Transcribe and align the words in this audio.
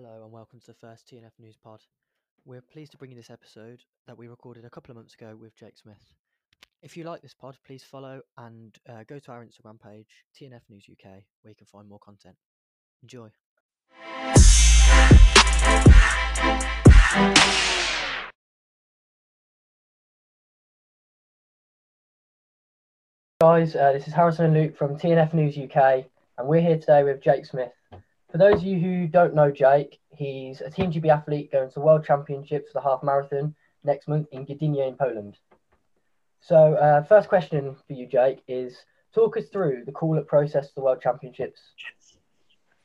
Hello 0.00 0.22
and 0.22 0.30
welcome 0.30 0.60
to 0.60 0.66
the 0.68 0.74
first 0.74 1.08
TNF 1.08 1.32
News 1.40 1.56
Pod. 1.56 1.80
We're 2.44 2.60
pleased 2.60 2.92
to 2.92 2.98
bring 2.98 3.10
you 3.10 3.16
this 3.16 3.30
episode 3.30 3.82
that 4.06 4.16
we 4.16 4.28
recorded 4.28 4.64
a 4.64 4.70
couple 4.70 4.92
of 4.92 4.96
months 4.96 5.14
ago 5.14 5.34
with 5.34 5.56
Jake 5.56 5.76
Smith. 5.76 6.14
If 6.82 6.96
you 6.96 7.02
like 7.02 7.20
this 7.20 7.34
pod, 7.34 7.56
please 7.66 7.82
follow 7.82 8.20
and 8.36 8.76
uh, 8.88 9.02
go 9.08 9.18
to 9.18 9.32
our 9.32 9.44
Instagram 9.44 9.80
page, 9.82 10.06
TNF 10.40 10.60
News 10.68 10.84
UK, 10.88 11.24
where 11.42 11.50
you 11.50 11.56
can 11.56 11.66
find 11.66 11.88
more 11.88 11.98
content. 11.98 12.36
Enjoy. 13.02 13.28
Guys, 23.40 23.74
uh, 23.74 23.90
this 23.94 24.06
is 24.06 24.14
Harrison 24.14 24.44
and 24.44 24.54
Luke 24.54 24.76
from 24.76 24.96
TNF 24.96 25.34
News 25.34 25.58
UK, 25.58 26.04
and 26.38 26.46
we're 26.46 26.60
here 26.60 26.78
today 26.78 27.02
with 27.02 27.20
Jake 27.20 27.44
Smith. 27.44 27.72
For 28.30 28.38
those 28.38 28.60
of 28.60 28.64
you 28.64 28.78
who 28.78 29.06
don't 29.06 29.34
know 29.34 29.50
Jake, 29.50 30.00
he's 30.14 30.60
a 30.60 30.70
Team 30.70 30.92
GB 30.92 31.08
athlete 31.08 31.50
going 31.50 31.70
to 31.70 31.80
World 31.80 32.04
Championships 32.04 32.70
for 32.70 32.80
the 32.80 32.82
half 32.82 33.02
marathon 33.02 33.54
next 33.84 34.06
month 34.06 34.28
in 34.32 34.44
Gdynia 34.44 34.86
in 34.86 34.96
Poland. 34.96 35.38
So, 36.40 36.74
uh, 36.74 37.02
first 37.04 37.28
question 37.28 37.74
for 37.86 37.92
you, 37.92 38.06
Jake, 38.06 38.42
is 38.46 38.84
talk 39.14 39.36
us 39.36 39.48
through 39.48 39.84
the 39.86 39.92
call 39.92 40.18
up 40.18 40.26
process 40.26 40.68
for 40.68 40.74
the 40.76 40.80
World 40.82 41.00
Championships. 41.00 41.60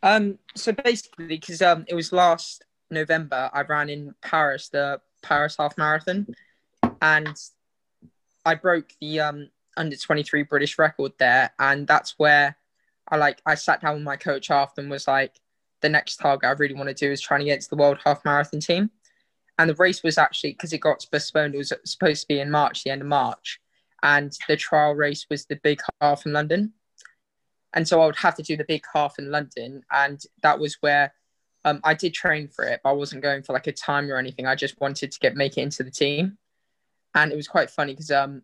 Um, 0.02 0.40
so 0.56 0.72
basically, 0.72 1.28
because 1.28 1.62
um, 1.62 1.86
it 1.88 1.96
was 1.96 2.12
last 2.12 2.64
November, 2.90 3.50
I 3.54 3.62
ran 3.62 3.90
in 3.90 4.16
Paris, 4.22 4.70
the 4.70 5.02
Paris 5.22 5.56
half 5.58 5.78
marathon, 5.78 6.28
and 7.02 7.36
I 8.46 8.56
broke 8.56 8.94
the 9.00 9.20
um, 9.20 9.50
under 9.78 9.96
23 9.96 10.44
British 10.44 10.78
record 10.78 11.14
there. 11.18 11.52
And 11.60 11.88
that's 11.88 12.16
where 12.18 12.58
I 13.10 13.18
like, 13.18 13.42
I 13.46 13.56
sat 13.56 13.82
down 13.82 13.96
with 13.96 14.04
my 14.04 14.16
coach 14.16 14.50
after 14.52 14.82
and 14.82 14.90
was 14.90 15.08
like, 15.08 15.40
the 15.82 15.90
next 15.90 16.18
target 16.18 16.48
I 16.48 16.54
really 16.54 16.76
want 16.76 16.90
to 16.90 16.96
do 16.96 17.12
is 17.12 17.22
trying 17.22 17.42
to 17.42 17.46
get 17.46 17.62
to 17.62 17.70
the 17.70 17.76
world 17.76 18.00
half 18.04 18.24
marathon 18.26 18.60
team. 18.60 18.90
And 19.60 19.70
the 19.70 19.76
race 19.76 20.02
was 20.02 20.18
actually, 20.18 20.54
because 20.54 20.74
it 20.74 20.80
got 20.80 21.06
postponed, 21.12 21.54
it 21.54 21.60
was 21.60 21.74
supposed 21.86 22.22
to 22.22 22.28
be 22.28 22.40
in 22.40 22.50
March, 22.50 22.84
the 22.84 22.90
end 22.90 23.02
of 23.02 23.08
March. 23.08 23.60
And 24.02 24.36
the 24.48 24.58
trial 24.58 24.94
race 24.94 25.28
was 25.30 25.46
the 25.46 25.60
big 25.64 25.80
half 26.02 26.26
in 26.26 26.34
London. 26.34 26.74
And 27.74 27.88
so 27.88 28.02
I 28.02 28.06
would 28.06 28.16
have 28.16 28.36
to 28.36 28.44
do 28.44 28.58
the 28.58 28.66
big 28.66 28.84
half 28.94 29.20
in 29.20 29.30
London. 29.30 29.84
And 29.92 30.22
that 30.42 30.60
was 30.60 30.78
where 30.82 31.14
um, 31.66 31.80
I 31.84 31.94
did 31.94 32.14
train 32.14 32.48
for 32.48 32.66
it, 32.66 32.82
but 32.84 32.90
I 32.90 32.94
wasn't 32.94 33.22
going 33.22 33.44
for 33.44 33.54
like 33.54 33.68
a 33.68 33.72
time 33.72 34.10
or 34.10 34.18
anything. 34.18 34.48
I 34.48 34.56
just 34.56 34.80
wanted 34.82 35.12
to 35.12 35.20
get 35.20 35.36
make 35.36 35.58
it 35.58 35.62
into 35.62 35.84
the 35.84 35.92
team. 35.92 36.38
And 37.16 37.32
it 37.32 37.36
was 37.36 37.48
quite 37.48 37.70
funny 37.70 37.94
because 37.94 38.12
um, 38.12 38.42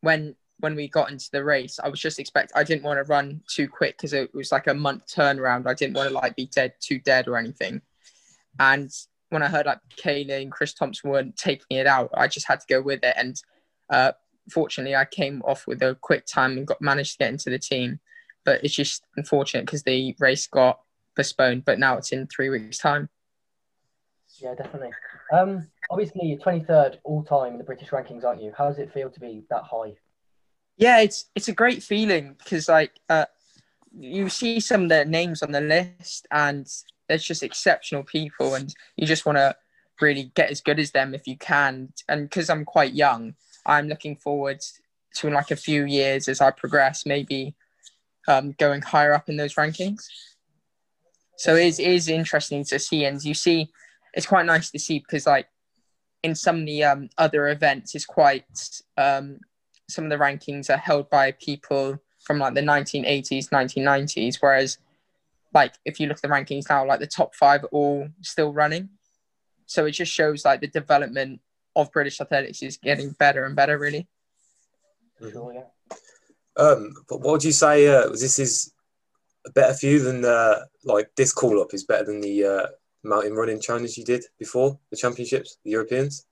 when 0.00 0.34
when 0.62 0.76
we 0.76 0.86
got 0.86 1.10
into 1.10 1.28
the 1.32 1.42
race, 1.42 1.80
I 1.82 1.88
was 1.88 1.98
just 1.98 2.20
expect 2.20 2.52
I 2.54 2.62
didn't 2.62 2.84
want 2.84 2.98
to 2.98 3.10
run 3.10 3.40
too 3.48 3.68
quick 3.68 3.96
because 3.96 4.12
it 4.12 4.32
was 4.32 4.52
like 4.52 4.68
a 4.68 4.74
month 4.74 5.06
turnaround. 5.12 5.66
I 5.66 5.74
didn't 5.74 5.96
want 5.96 6.08
to 6.08 6.14
like 6.14 6.36
be 6.36 6.46
dead 6.46 6.74
too 6.80 7.00
dead 7.00 7.26
or 7.26 7.36
anything. 7.36 7.82
And 8.60 8.88
when 9.30 9.42
I 9.42 9.48
heard 9.48 9.66
like 9.66 9.80
Kaylee 9.96 10.40
and 10.40 10.52
Chris 10.52 10.72
Thompson 10.72 11.10
weren't 11.10 11.36
taking 11.36 11.78
it 11.78 11.88
out, 11.88 12.10
I 12.14 12.28
just 12.28 12.46
had 12.46 12.60
to 12.60 12.66
go 12.68 12.80
with 12.80 13.02
it. 13.02 13.14
And 13.16 13.34
uh, 13.90 14.12
fortunately, 14.50 14.94
I 14.94 15.04
came 15.04 15.42
off 15.44 15.66
with 15.66 15.82
a 15.82 15.96
quick 16.00 16.26
time 16.26 16.56
and 16.56 16.66
got 16.66 16.80
managed 16.80 17.12
to 17.12 17.18
get 17.18 17.32
into 17.32 17.50
the 17.50 17.58
team. 17.58 17.98
But 18.44 18.62
it's 18.62 18.74
just 18.74 19.02
unfortunate 19.16 19.66
because 19.66 19.82
the 19.82 20.14
race 20.20 20.46
got 20.46 20.78
postponed. 21.16 21.64
But 21.64 21.80
now 21.80 21.96
it's 21.96 22.12
in 22.12 22.28
three 22.28 22.50
weeks' 22.50 22.78
time. 22.78 23.08
Yeah, 24.40 24.54
definitely. 24.54 24.90
Um, 25.32 25.66
obviously, 25.90 26.20
you're 26.26 26.38
23rd 26.38 26.98
all 27.02 27.24
time 27.24 27.52
in 27.52 27.58
the 27.58 27.64
British 27.64 27.88
rankings, 27.88 28.24
aren't 28.24 28.42
you? 28.42 28.52
How 28.56 28.68
does 28.68 28.78
it 28.78 28.92
feel 28.92 29.10
to 29.10 29.20
be 29.20 29.44
that 29.50 29.64
high? 29.64 29.94
Yeah, 30.82 30.98
it's 30.98 31.26
it's 31.36 31.46
a 31.46 31.52
great 31.52 31.80
feeling 31.80 32.34
because 32.36 32.68
like 32.68 32.90
uh, 33.08 33.26
you 33.96 34.28
see 34.28 34.58
some 34.58 34.82
of 34.82 34.88
the 34.88 35.04
names 35.04 35.40
on 35.40 35.52
the 35.52 35.60
list 35.60 36.26
and 36.32 36.66
there's 37.08 37.22
just 37.22 37.44
exceptional 37.44 38.02
people 38.02 38.56
and 38.56 38.74
you 38.96 39.06
just 39.06 39.24
want 39.24 39.38
to 39.38 39.54
really 40.00 40.32
get 40.34 40.50
as 40.50 40.60
good 40.60 40.80
as 40.80 40.90
them 40.90 41.14
if 41.14 41.28
you 41.28 41.38
can. 41.38 41.92
And 42.08 42.28
because 42.28 42.50
I'm 42.50 42.64
quite 42.64 42.94
young, 42.94 43.34
I'm 43.64 43.86
looking 43.86 44.16
forward 44.16 44.58
to 45.18 45.28
in 45.28 45.34
like 45.34 45.52
a 45.52 45.56
few 45.56 45.84
years 45.84 46.26
as 46.26 46.40
I 46.40 46.50
progress, 46.50 47.06
maybe 47.06 47.54
um, 48.26 48.50
going 48.58 48.82
higher 48.82 49.14
up 49.14 49.28
in 49.28 49.36
those 49.36 49.54
rankings. 49.54 50.08
So 51.36 51.54
it 51.54 51.66
is, 51.66 51.78
it 51.78 51.92
is 51.92 52.08
interesting 52.08 52.64
to 52.64 52.80
see, 52.80 53.04
and 53.04 53.22
you 53.22 53.34
see, 53.34 53.70
it's 54.14 54.26
quite 54.26 54.46
nice 54.46 54.72
to 54.72 54.80
see 54.80 54.98
because 54.98 55.28
like 55.28 55.46
in 56.24 56.34
some 56.34 56.62
of 56.62 56.66
the 56.66 56.82
um, 56.82 57.08
other 57.18 57.50
events, 57.50 57.94
it's 57.94 58.04
quite 58.04 58.46
um, 58.96 59.38
some 59.92 60.04
of 60.04 60.10
the 60.10 60.16
rankings 60.16 60.70
are 60.70 60.78
held 60.78 61.10
by 61.10 61.32
people 61.32 61.98
from 62.20 62.38
like 62.38 62.54
the 62.54 62.60
1980s, 62.60 63.50
1990s, 63.50 64.36
whereas 64.40 64.78
like 65.54 65.74
if 65.84 66.00
you 66.00 66.06
look 66.06 66.18
at 66.18 66.22
the 66.22 66.28
rankings 66.28 66.68
now, 66.68 66.86
like 66.86 67.00
the 67.00 67.06
top 67.06 67.34
five 67.34 67.64
are 67.64 67.68
all 67.68 68.08
still 68.22 68.52
running. 68.52 68.88
So 69.66 69.86
it 69.86 69.92
just 69.92 70.12
shows 70.12 70.44
like 70.44 70.60
the 70.60 70.68
development 70.68 71.40
of 71.76 71.92
British 71.92 72.20
athletics 72.20 72.62
is 72.62 72.76
getting 72.76 73.10
better 73.12 73.44
and 73.44 73.56
better, 73.56 73.78
really. 73.78 74.06
Sure, 75.20 75.52
yeah. 75.54 75.96
Um, 76.56 76.94
but 77.08 77.20
what 77.20 77.32
would 77.32 77.44
you 77.44 77.52
say? 77.52 77.88
Uh, 77.88 78.08
this 78.08 78.38
is 78.38 78.72
a 79.46 79.50
better 79.50 79.74
for 79.74 79.86
you 79.86 80.00
than 80.00 80.24
uh, 80.24 80.60
like 80.84 81.10
this 81.16 81.32
call 81.32 81.60
up 81.60 81.72
is 81.72 81.84
better 81.84 82.04
than 82.04 82.20
the 82.20 82.44
uh, 82.44 82.66
mountain 83.04 83.34
running 83.34 83.60
challenge 83.60 83.96
you 83.96 84.04
did 84.04 84.24
before 84.38 84.78
the 84.90 84.96
championships, 84.96 85.56
the 85.64 85.70
Europeans. 85.70 86.26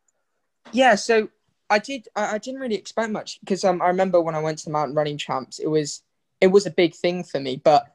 Yeah, 0.72 0.94
so 0.94 1.28
I 1.70 1.78
did. 1.78 2.08
I, 2.16 2.34
I 2.34 2.38
didn't 2.38 2.60
really 2.60 2.74
expect 2.74 3.10
much 3.10 3.38
because 3.40 3.64
um, 3.64 3.80
I 3.80 3.86
remember 3.86 4.20
when 4.20 4.34
I 4.34 4.40
went 4.40 4.58
to 4.58 4.64
the 4.64 4.72
mountain 4.72 4.96
running 4.96 5.16
champs, 5.16 5.58
it 5.60 5.68
was 5.68 6.02
it 6.40 6.48
was 6.48 6.66
a 6.66 6.70
big 6.70 6.94
thing 6.94 7.22
for 7.22 7.40
me, 7.40 7.60
but 7.62 7.86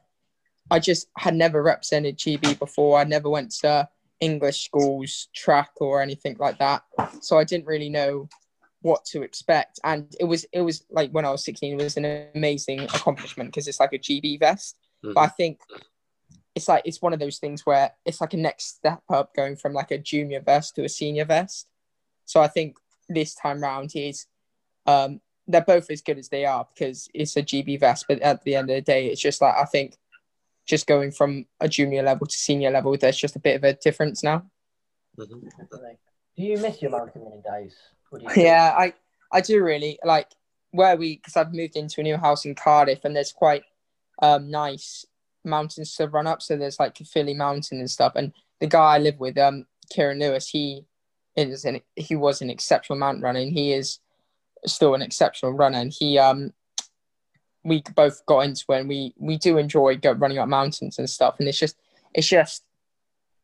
I 0.70 0.78
just 0.78 1.08
had 1.16 1.34
never 1.34 1.62
represented 1.62 2.16
GB 2.16 2.58
before. 2.58 2.98
I 2.98 3.04
never 3.04 3.28
went 3.28 3.52
to 3.60 3.88
English 4.20 4.64
schools, 4.64 5.28
track, 5.34 5.70
or 5.76 6.00
anything 6.00 6.36
like 6.38 6.58
that, 6.58 6.82
so 7.20 7.38
I 7.38 7.44
didn't 7.44 7.66
really 7.66 7.90
know 7.90 8.28
what 8.80 9.04
to 9.04 9.22
expect. 9.22 9.78
And 9.84 10.12
it 10.18 10.24
was 10.24 10.46
it 10.52 10.62
was 10.62 10.84
like 10.90 11.10
when 11.10 11.26
I 11.26 11.30
was 11.30 11.44
16, 11.44 11.78
it 11.78 11.82
was 11.82 11.96
an 11.96 12.28
amazing 12.34 12.80
accomplishment 12.80 13.50
because 13.50 13.68
it's 13.68 13.80
like 13.80 13.92
a 13.92 13.98
GB 13.98 14.40
vest. 14.40 14.78
Mhm. 15.04 15.14
But 15.14 15.20
I 15.20 15.28
think 15.28 15.60
it's 16.54 16.68
like 16.68 16.82
it's 16.86 17.02
one 17.02 17.12
of 17.12 17.20
those 17.20 17.38
things 17.38 17.66
where 17.66 17.92
it's 18.06 18.20
like 18.20 18.32
a 18.32 18.38
next 18.38 18.76
step 18.76 19.02
up 19.10 19.34
going 19.34 19.56
from 19.56 19.74
like 19.74 19.90
a 19.90 19.98
junior 19.98 20.40
vest 20.40 20.74
to 20.76 20.84
a 20.84 20.88
senior 20.88 21.26
vest. 21.26 21.68
So 22.24 22.40
I 22.40 22.48
think 22.48 22.76
this 23.08 23.34
time 23.34 23.60
round 23.60 23.92
is 23.94 24.26
um 24.86 25.20
they're 25.48 25.60
both 25.60 25.90
as 25.90 26.02
good 26.02 26.18
as 26.18 26.28
they 26.28 26.44
are 26.44 26.66
because 26.74 27.08
it's 27.14 27.36
a 27.36 27.42
GB 27.42 27.78
vest, 27.78 28.06
but 28.08 28.20
at 28.20 28.42
the 28.42 28.56
end 28.56 28.68
of 28.70 28.76
the 28.76 28.82
day, 28.82 29.06
it's 29.06 29.20
just 29.20 29.40
like 29.40 29.54
I 29.54 29.64
think 29.64 29.96
just 30.66 30.86
going 30.88 31.12
from 31.12 31.46
a 31.60 31.68
junior 31.68 32.02
level 32.02 32.26
to 32.26 32.36
senior 32.36 32.70
level, 32.70 32.96
there's 32.96 33.16
just 33.16 33.36
a 33.36 33.40
bit 33.40 33.54
of 33.56 33.62
a 33.62 33.74
difference 33.74 34.24
now. 34.24 34.44
Mhm. 35.16 35.48
Do 36.36 36.42
you 36.42 36.58
miss 36.58 36.82
your 36.82 36.90
mountain 36.90 37.22
running 37.22 37.42
days? 37.42 37.76
You 38.12 38.28
Yeah, 38.36 38.74
I 38.76 38.94
I 39.32 39.40
do 39.40 39.62
really 39.62 39.98
like 40.04 40.28
where 40.70 40.96
we 40.96 41.16
because 41.16 41.36
I've 41.36 41.54
moved 41.54 41.76
into 41.76 42.00
a 42.00 42.04
new 42.04 42.16
house 42.16 42.44
in 42.44 42.54
Cardiff 42.54 43.04
and 43.04 43.14
there's 43.14 43.32
quite 43.32 43.62
um 44.20 44.50
nice 44.50 45.06
mountains 45.44 45.94
to 45.94 46.08
run 46.08 46.26
up. 46.26 46.42
So 46.42 46.56
there's 46.56 46.78
like 46.80 46.96
Philly 46.98 47.34
Mountain 47.34 47.78
and 47.78 47.90
stuff. 47.90 48.12
And 48.16 48.32
the 48.60 48.66
guy 48.66 48.96
I 48.96 48.98
live 48.98 49.18
with, 49.20 49.38
um, 49.38 49.66
Kieran 49.90 50.18
Lewis, 50.18 50.48
he 50.48 50.84
is 51.36 51.64
an 51.64 51.80
he 51.94 52.16
was 52.16 52.40
an 52.40 52.50
exceptional 52.50 52.98
mountain 52.98 53.22
runner 53.22 53.40
and 53.40 53.52
he 53.52 53.72
is 53.72 54.00
still 54.64 54.94
an 54.94 55.02
exceptional 55.02 55.52
runner. 55.52 55.78
And 55.78 55.92
he 55.92 56.18
um 56.18 56.52
we 57.64 57.82
both 57.94 58.24
got 58.26 58.40
into 58.40 58.64
it 58.70 58.80
and 58.80 58.88
we 58.88 59.12
we 59.18 59.36
do 59.36 59.58
enjoy 59.58 59.96
go, 59.96 60.12
running 60.12 60.38
up 60.38 60.48
mountains 60.48 60.98
and 60.98 61.08
stuff. 61.08 61.36
And 61.38 61.48
it's 61.48 61.58
just 61.58 61.76
it's 62.14 62.26
just 62.26 62.64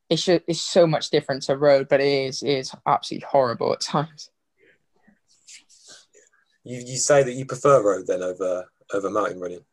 it's 0.08 0.24
just, 0.24 0.42
it's 0.46 0.60
so 0.60 0.86
much 0.86 1.10
different 1.10 1.42
to 1.44 1.56
road, 1.56 1.88
but 1.88 2.00
it 2.00 2.06
is 2.06 2.42
it 2.42 2.50
is 2.50 2.74
absolutely 2.86 3.26
horrible 3.30 3.72
at 3.72 3.80
times. 3.80 4.30
You 6.64 6.78
you 6.78 6.96
say 6.96 7.22
that 7.22 7.32
you 7.32 7.44
prefer 7.44 7.82
road 7.82 8.06
then 8.06 8.22
over 8.22 8.66
over 8.92 9.10
mountain 9.10 9.40
running. 9.40 9.64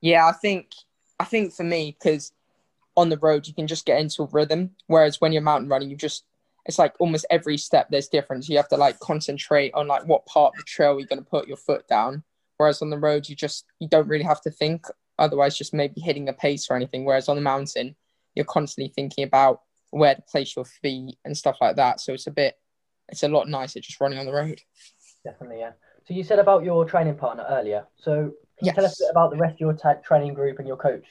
Yeah, 0.00 0.26
I 0.26 0.32
think 0.32 0.72
I 1.18 1.24
think 1.24 1.54
for 1.54 1.64
me 1.64 1.96
because 1.98 2.32
on 2.96 3.08
the 3.08 3.18
road 3.18 3.46
you 3.46 3.54
can 3.54 3.66
just 3.66 3.86
get 3.86 4.00
into 4.00 4.22
a 4.22 4.28
rhythm, 4.32 4.70
whereas 4.86 5.20
when 5.20 5.32
you're 5.32 5.42
mountain 5.42 5.68
running, 5.68 5.90
you 5.90 5.96
just 5.96 6.24
it's 6.66 6.78
like 6.78 6.94
almost 6.98 7.26
every 7.30 7.58
step 7.58 7.88
there's 7.90 8.08
difference. 8.08 8.48
You 8.48 8.56
have 8.56 8.68
to 8.68 8.76
like 8.76 8.98
concentrate 9.00 9.72
on 9.74 9.86
like 9.86 10.06
what 10.06 10.24
part 10.26 10.54
of 10.54 10.58
the 10.58 10.64
trail 10.64 10.98
you're 10.98 11.08
going 11.08 11.22
to 11.22 11.30
put 11.30 11.46
your 11.46 11.56
foot 11.56 11.86
down. 11.88 12.22
Whereas 12.56 12.80
on 12.82 12.90
the 12.90 12.98
road, 12.98 13.28
you 13.28 13.36
just 13.36 13.66
you 13.80 13.88
don't 13.88 14.08
really 14.08 14.24
have 14.24 14.40
to 14.42 14.50
think. 14.50 14.86
Otherwise, 15.18 15.56
just 15.56 15.74
maybe 15.74 16.00
hitting 16.00 16.28
a 16.28 16.32
pace 16.32 16.68
or 16.70 16.76
anything. 16.76 17.04
Whereas 17.04 17.28
on 17.28 17.36
the 17.36 17.42
mountain, 17.42 17.94
you're 18.34 18.44
constantly 18.44 18.92
thinking 18.94 19.24
about 19.24 19.60
where 19.90 20.14
to 20.14 20.22
place 20.22 20.56
your 20.56 20.64
feet 20.64 21.16
and 21.24 21.36
stuff 21.36 21.58
like 21.60 21.76
that. 21.76 22.00
So 22.00 22.12
it's 22.12 22.26
a 22.26 22.32
bit, 22.32 22.58
it's 23.08 23.22
a 23.22 23.28
lot 23.28 23.48
nicer 23.48 23.80
just 23.80 24.00
running 24.00 24.18
on 24.18 24.26
the 24.26 24.32
road. 24.32 24.60
Definitely, 25.24 25.60
yeah. 25.60 25.72
So 26.06 26.14
you 26.14 26.24
said 26.24 26.38
about 26.38 26.64
your 26.64 26.84
training 26.84 27.14
partner 27.14 27.46
earlier. 27.48 27.86
So 27.96 28.32
can 28.58 28.66
you 28.66 28.72
tell 28.72 28.84
us 28.84 29.00
about 29.10 29.30
the 29.30 29.36
rest 29.36 29.54
of 29.54 29.60
your 29.60 29.72
ta- 29.72 30.00
training 30.04 30.34
group 30.34 30.58
and 30.58 30.66
your 30.66 30.76
coach? 30.76 31.04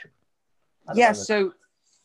Yeah, 0.93 1.13
so 1.13 1.53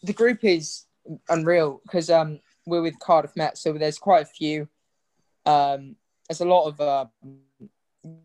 the 0.03 0.13
group 0.13 0.45
is 0.45 0.85
unreal 1.29 1.81
because 1.85 2.11
um 2.11 2.41
we're 2.69 2.83
with 2.83 2.99
Cardiff 2.99 3.33
Met, 3.37 3.59
so 3.59 3.73
there's 3.73 3.99
quite 3.99 4.23
a 4.23 4.27
few. 4.27 4.69
Um, 5.47 5.97
there's 6.29 6.41
a 6.41 6.45
lot 6.45 6.67
of 6.67 6.81
uh, 6.81 7.07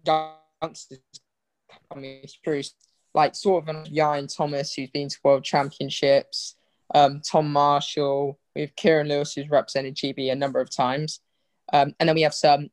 youngsters 0.06 1.00
coming 1.92 2.26
through, 2.44 2.64
like 3.14 3.36
sort 3.36 3.68
of 3.68 3.88
Ryan 3.96 4.28
Thomas, 4.28 4.74
who's 4.74 4.90
been 4.90 5.10
to 5.10 5.18
World 5.24 5.44
Championships. 5.44 6.56
um, 6.94 7.22
Tom 7.22 7.52
Marshall, 7.52 8.40
we 8.56 8.62
have 8.62 8.76
Kieran 8.76 9.08
Lewis, 9.08 9.34
who's 9.34 9.50
represented 9.50 9.96
GB 9.96 10.32
a 10.32 10.36
number 10.36 10.60
of 10.60 10.70
times. 10.70 11.22
Um, 11.72 11.96
and 12.00 12.10
then 12.10 12.16
we 12.16 12.22
have 12.22 12.34
some 12.34 12.70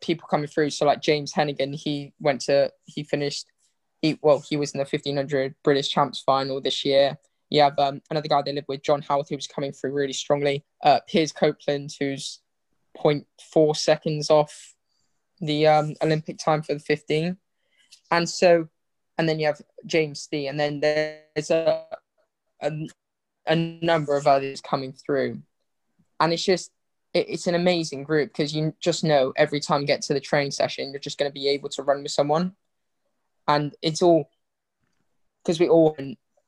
people 0.00 0.28
coming 0.28 0.46
through. 0.46 0.70
So 0.70 0.86
like 0.86 1.00
James 1.00 1.32
Heneghan, 1.32 1.74
he 1.74 2.12
went 2.20 2.42
to, 2.42 2.70
he 2.84 3.02
finished, 3.02 3.46
he 4.02 4.18
well, 4.22 4.44
he 4.46 4.56
was 4.56 4.72
in 4.72 4.78
the 4.78 4.84
1500 4.84 5.54
British 5.64 5.88
Champs 5.88 6.20
final 6.20 6.60
this 6.60 6.84
year. 6.84 7.18
You 7.50 7.62
have 7.62 7.78
um, 7.78 8.02
another 8.10 8.28
guy 8.28 8.42
they 8.42 8.52
live 8.52 8.66
with, 8.68 8.82
John 8.82 9.02
Howard, 9.02 9.26
who's 9.28 9.46
coming 9.46 9.72
through 9.72 9.92
really 9.92 10.12
strongly. 10.12 10.64
Uh, 10.82 11.00
Piers 11.08 11.32
Copeland, 11.32 11.94
who's 11.98 12.40
0.4 12.96 13.76
seconds 13.76 14.30
off 14.30 14.74
the 15.40 15.66
um, 15.66 15.94
Olympic 16.02 16.38
time 16.38 16.62
for 16.62 16.74
the 16.74 16.80
15. 16.80 17.36
And 18.10 18.28
so, 18.28 18.68
and 19.16 19.28
then 19.28 19.38
you 19.38 19.46
have 19.46 19.60
James 19.86 20.26
Thie, 20.26 20.48
and 20.48 20.58
then 20.58 20.80
there's 20.80 21.50
a, 21.50 21.84
a, 22.60 22.72
a 23.46 23.56
number 23.56 24.16
of 24.16 24.26
others 24.26 24.60
coming 24.60 24.92
through. 24.92 25.40
And 26.20 26.32
it's 26.32 26.44
just, 26.44 26.70
it, 27.14 27.26
it's 27.28 27.46
an 27.46 27.54
amazing 27.54 28.04
group 28.04 28.30
because 28.30 28.54
you 28.54 28.74
just 28.80 29.04
know 29.04 29.32
every 29.36 29.60
time 29.60 29.80
you 29.80 29.86
get 29.86 30.02
to 30.02 30.14
the 30.14 30.20
training 30.20 30.50
session, 30.50 30.90
you're 30.90 31.00
just 31.00 31.18
going 31.18 31.30
to 31.30 31.34
be 31.34 31.48
able 31.48 31.68
to 31.70 31.82
run 31.82 32.02
with 32.02 32.12
someone. 32.12 32.52
And 33.46 33.74
it's 33.80 34.02
all 34.02 34.30
because 35.42 35.58
we 35.58 35.68
all 35.68 35.96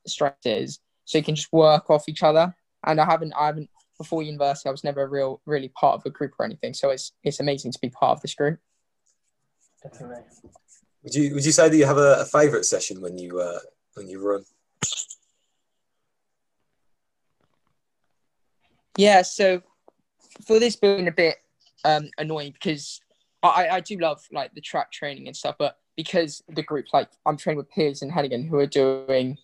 strengths 0.06 0.78
so 1.10 1.18
you 1.18 1.24
can 1.24 1.34
just 1.34 1.52
work 1.52 1.90
off 1.90 2.08
each 2.08 2.22
other. 2.22 2.54
And 2.86 3.00
I 3.00 3.04
haven't, 3.04 3.32
I 3.32 3.46
haven't 3.46 3.68
before 3.98 4.22
university. 4.22 4.68
I 4.68 4.72
was 4.72 4.84
never 4.84 5.02
a 5.02 5.08
real, 5.08 5.40
really 5.44 5.68
part 5.70 5.96
of 5.96 6.06
a 6.06 6.10
group 6.10 6.34
or 6.38 6.44
anything. 6.44 6.72
So 6.72 6.90
it's 6.90 7.12
it's 7.24 7.40
amazing 7.40 7.72
to 7.72 7.78
be 7.80 7.90
part 7.90 8.16
of 8.16 8.22
this 8.22 8.34
group. 8.34 8.60
Definitely. 9.82 10.22
Would 11.02 11.14
you 11.14 11.34
Would 11.34 11.44
you 11.44 11.50
say 11.50 11.68
that 11.68 11.76
you 11.76 11.84
have 11.84 11.98
a, 11.98 12.20
a 12.20 12.24
favourite 12.24 12.64
session 12.64 13.00
when 13.00 13.18
you 13.18 13.40
uh, 13.40 13.58
when 13.94 14.08
you 14.08 14.24
run? 14.24 14.44
Yeah. 18.96 19.22
So 19.22 19.62
for 20.46 20.60
this 20.60 20.76
being 20.76 21.08
a 21.08 21.12
bit 21.12 21.38
um, 21.84 22.08
annoying 22.18 22.52
because 22.52 23.00
I, 23.42 23.68
I 23.68 23.80
do 23.80 23.98
love 23.98 24.24
like 24.32 24.54
the 24.54 24.60
track 24.60 24.92
training 24.92 25.26
and 25.26 25.36
stuff, 25.36 25.56
but 25.58 25.78
because 25.96 26.40
the 26.48 26.62
group 26.62 26.86
like 26.92 27.10
I'm 27.26 27.36
training 27.36 27.58
with 27.58 27.70
Piers 27.70 28.00
and 28.00 28.12
Heneghan 28.12 28.48
who 28.48 28.58
are 28.58 28.66
doing 28.66 29.36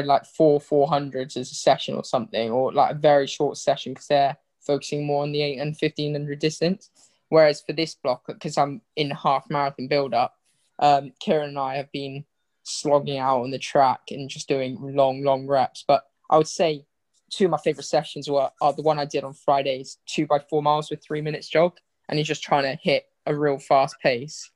like 0.00 0.24
four 0.24 0.60
four 0.60 0.88
hundreds 0.88 1.36
as 1.36 1.50
a 1.50 1.54
session 1.54 1.94
or 1.94 2.04
something, 2.04 2.50
or 2.50 2.72
like 2.72 2.92
a 2.92 2.98
very 2.98 3.26
short 3.26 3.58
session 3.58 3.92
because 3.92 4.06
they're 4.06 4.36
focusing 4.60 5.04
more 5.04 5.22
on 5.22 5.32
the 5.32 5.42
eight 5.42 5.58
and 5.58 5.76
fifteen 5.76 6.12
hundred 6.14 6.38
distance. 6.38 6.90
Whereas 7.28 7.62
for 7.62 7.72
this 7.72 7.94
block, 7.94 8.24
because 8.26 8.58
I'm 8.58 8.82
in 8.96 9.10
half 9.10 9.48
marathon 9.48 9.88
build 9.88 10.12
up, 10.12 10.34
um, 10.78 11.12
Kieran 11.18 11.50
and 11.50 11.58
I 11.58 11.76
have 11.76 11.90
been 11.90 12.24
slogging 12.62 13.18
out 13.18 13.42
on 13.42 13.50
the 13.50 13.58
track 13.58 14.00
and 14.10 14.28
just 14.28 14.48
doing 14.48 14.78
long, 14.80 15.22
long 15.22 15.46
reps. 15.46 15.84
But 15.86 16.04
I 16.30 16.36
would 16.36 16.48
say 16.48 16.84
two 17.30 17.46
of 17.46 17.50
my 17.50 17.58
favorite 17.58 17.84
sessions 17.84 18.28
were 18.28 18.50
are 18.60 18.72
the 18.72 18.82
one 18.82 18.98
I 18.98 19.04
did 19.04 19.24
on 19.24 19.32
Fridays, 19.32 19.98
two 20.06 20.26
by 20.26 20.38
four 20.38 20.62
miles 20.62 20.90
with 20.90 21.02
three 21.02 21.20
minutes 21.20 21.48
jog, 21.48 21.78
and 22.08 22.18
he's 22.18 22.28
just 22.28 22.42
trying 22.42 22.64
to 22.64 22.78
hit 22.82 23.06
a 23.26 23.34
real 23.34 23.58
fast 23.58 23.96
pace. 24.02 24.50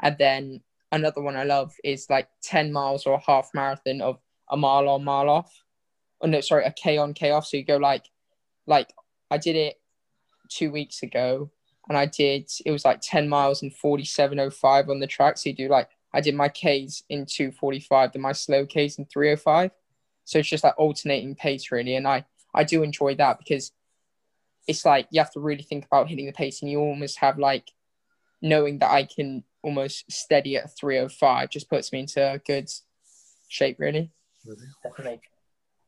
And 0.00 0.16
then 0.18 0.60
another 0.92 1.20
one 1.20 1.36
I 1.36 1.44
love 1.44 1.74
is 1.84 2.08
like 2.10 2.28
10 2.42 2.72
miles 2.72 3.06
or 3.06 3.14
a 3.14 3.22
half 3.24 3.50
marathon 3.54 4.00
of 4.00 4.18
a 4.50 4.56
mile 4.56 4.88
on, 4.88 5.04
mile 5.04 5.28
off. 5.28 5.62
Oh 6.20 6.26
no, 6.26 6.40
sorry, 6.40 6.64
a 6.64 6.72
K 6.72 6.98
on, 6.98 7.14
K 7.14 7.30
off. 7.30 7.46
So 7.46 7.56
you 7.56 7.64
go 7.64 7.76
like, 7.76 8.04
like 8.66 8.92
I 9.30 9.38
did 9.38 9.56
it 9.56 9.80
two 10.48 10.70
weeks 10.70 11.02
ago, 11.02 11.50
and 11.88 11.96
I 11.96 12.06
did 12.06 12.50
it 12.64 12.70
was 12.70 12.84
like 12.84 13.00
ten 13.00 13.28
miles 13.28 13.62
and 13.62 13.74
forty 13.74 14.04
seven 14.04 14.40
oh 14.40 14.50
five 14.50 14.88
on 14.88 15.00
the 15.00 15.06
track. 15.06 15.38
So 15.38 15.50
you 15.50 15.56
do 15.56 15.68
like 15.68 15.88
I 16.12 16.20
did 16.20 16.34
my 16.34 16.48
K's 16.48 17.02
in 17.08 17.26
two 17.26 17.52
forty 17.52 17.80
five, 17.80 18.12
then 18.12 18.22
my 18.22 18.32
slow 18.32 18.66
K's 18.66 18.98
in 18.98 19.04
three 19.06 19.32
oh 19.32 19.36
five. 19.36 19.70
So 20.24 20.38
it's 20.38 20.48
just 20.48 20.64
like 20.64 20.74
alternating 20.78 21.34
pace 21.34 21.70
really, 21.70 21.96
and 21.96 22.06
I 22.06 22.24
I 22.54 22.64
do 22.64 22.82
enjoy 22.82 23.14
that 23.16 23.38
because 23.38 23.72
it's 24.66 24.84
like 24.84 25.08
you 25.10 25.20
have 25.20 25.32
to 25.32 25.40
really 25.40 25.62
think 25.62 25.86
about 25.86 26.08
hitting 26.08 26.26
the 26.26 26.32
pace, 26.32 26.62
and 26.62 26.70
you 26.70 26.80
almost 26.80 27.18
have 27.18 27.38
like 27.38 27.70
knowing 28.42 28.78
that 28.78 28.90
I 28.90 29.04
can 29.04 29.44
almost 29.62 30.10
steady 30.10 30.56
at 30.56 30.76
305 30.76 31.50
just 31.50 31.68
puts 31.68 31.92
me 31.92 32.00
into 32.00 32.22
a 32.22 32.38
good 32.38 32.70
shape 33.48 33.76
really 33.80 34.12
Definitely. 34.82 35.20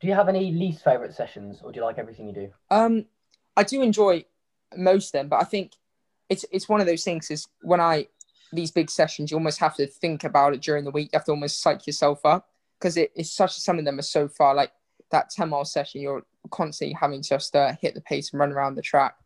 Do 0.00 0.08
you 0.08 0.14
have 0.14 0.28
any 0.28 0.52
least 0.52 0.82
favorite 0.82 1.14
sessions, 1.14 1.60
or 1.62 1.72
do 1.72 1.80
you 1.80 1.84
like 1.84 1.98
everything 1.98 2.28
you 2.28 2.34
do? 2.34 2.50
Um, 2.70 3.06
I 3.56 3.64
do 3.64 3.82
enjoy 3.82 4.24
most 4.76 5.08
of 5.08 5.12
them, 5.12 5.28
but 5.28 5.40
I 5.40 5.44
think 5.44 5.72
it's 6.28 6.44
it's 6.50 6.68
one 6.68 6.80
of 6.80 6.86
those 6.86 7.04
things. 7.04 7.30
Is 7.30 7.48
when 7.62 7.80
I 7.80 8.06
these 8.52 8.70
big 8.70 8.90
sessions, 8.90 9.30
you 9.30 9.36
almost 9.36 9.58
have 9.58 9.76
to 9.76 9.86
think 9.86 10.24
about 10.24 10.54
it 10.54 10.62
during 10.62 10.84
the 10.84 10.90
week. 10.90 11.10
You 11.12 11.18
have 11.18 11.26
to 11.26 11.32
almost 11.32 11.60
psych 11.60 11.86
yourself 11.86 12.24
up 12.24 12.48
because 12.78 12.96
it, 12.96 13.12
it's 13.14 13.32
such. 13.32 13.52
Some 13.52 13.78
of 13.78 13.84
them 13.84 13.98
are 13.98 14.02
so 14.02 14.26
far. 14.28 14.54
Like 14.54 14.72
that 15.10 15.30
ten 15.30 15.50
mile 15.50 15.64
session, 15.64 16.00
you're 16.00 16.24
constantly 16.50 16.96
having 16.98 17.20
to 17.22 17.28
just 17.28 17.54
uh, 17.54 17.74
hit 17.80 17.94
the 17.94 18.00
pace 18.00 18.32
and 18.32 18.40
run 18.40 18.52
around 18.52 18.74
the 18.76 18.82
track. 18.82 19.16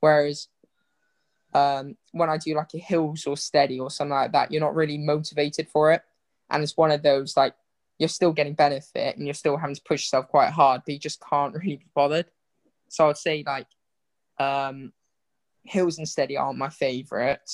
Whereas 0.00 0.48
um, 1.52 1.96
when 2.12 2.30
I 2.30 2.38
do 2.38 2.54
like 2.54 2.72
a 2.74 2.78
hills 2.78 3.26
or 3.26 3.36
steady 3.36 3.80
or 3.80 3.90
something 3.90 4.14
like 4.14 4.32
that, 4.32 4.52
you're 4.52 4.60
not 4.60 4.74
really 4.74 4.98
motivated 4.98 5.68
for 5.68 5.92
it. 5.92 6.02
And 6.50 6.62
it's 6.62 6.76
one 6.76 6.90
of 6.90 7.02
those 7.02 7.36
like 7.36 7.54
you're 8.00 8.08
still 8.08 8.32
getting 8.32 8.54
benefit 8.54 9.16
and 9.16 9.26
you're 9.26 9.34
still 9.34 9.58
having 9.58 9.76
to 9.76 9.82
push 9.84 10.04
yourself 10.04 10.26
quite 10.26 10.50
hard, 10.50 10.80
but 10.84 10.92
you 10.92 10.98
just 10.98 11.22
can't 11.28 11.54
really 11.62 11.76
be 11.76 11.86
bothered. 11.94 12.26
So 12.88 13.08
I'd 13.08 13.18
say 13.18 13.44
like 13.46 13.66
um, 14.38 14.92
hills 15.62 15.98
and 15.98 16.08
steady 16.08 16.36
aren't 16.36 16.58
my 16.58 16.70
favorite. 16.70 17.48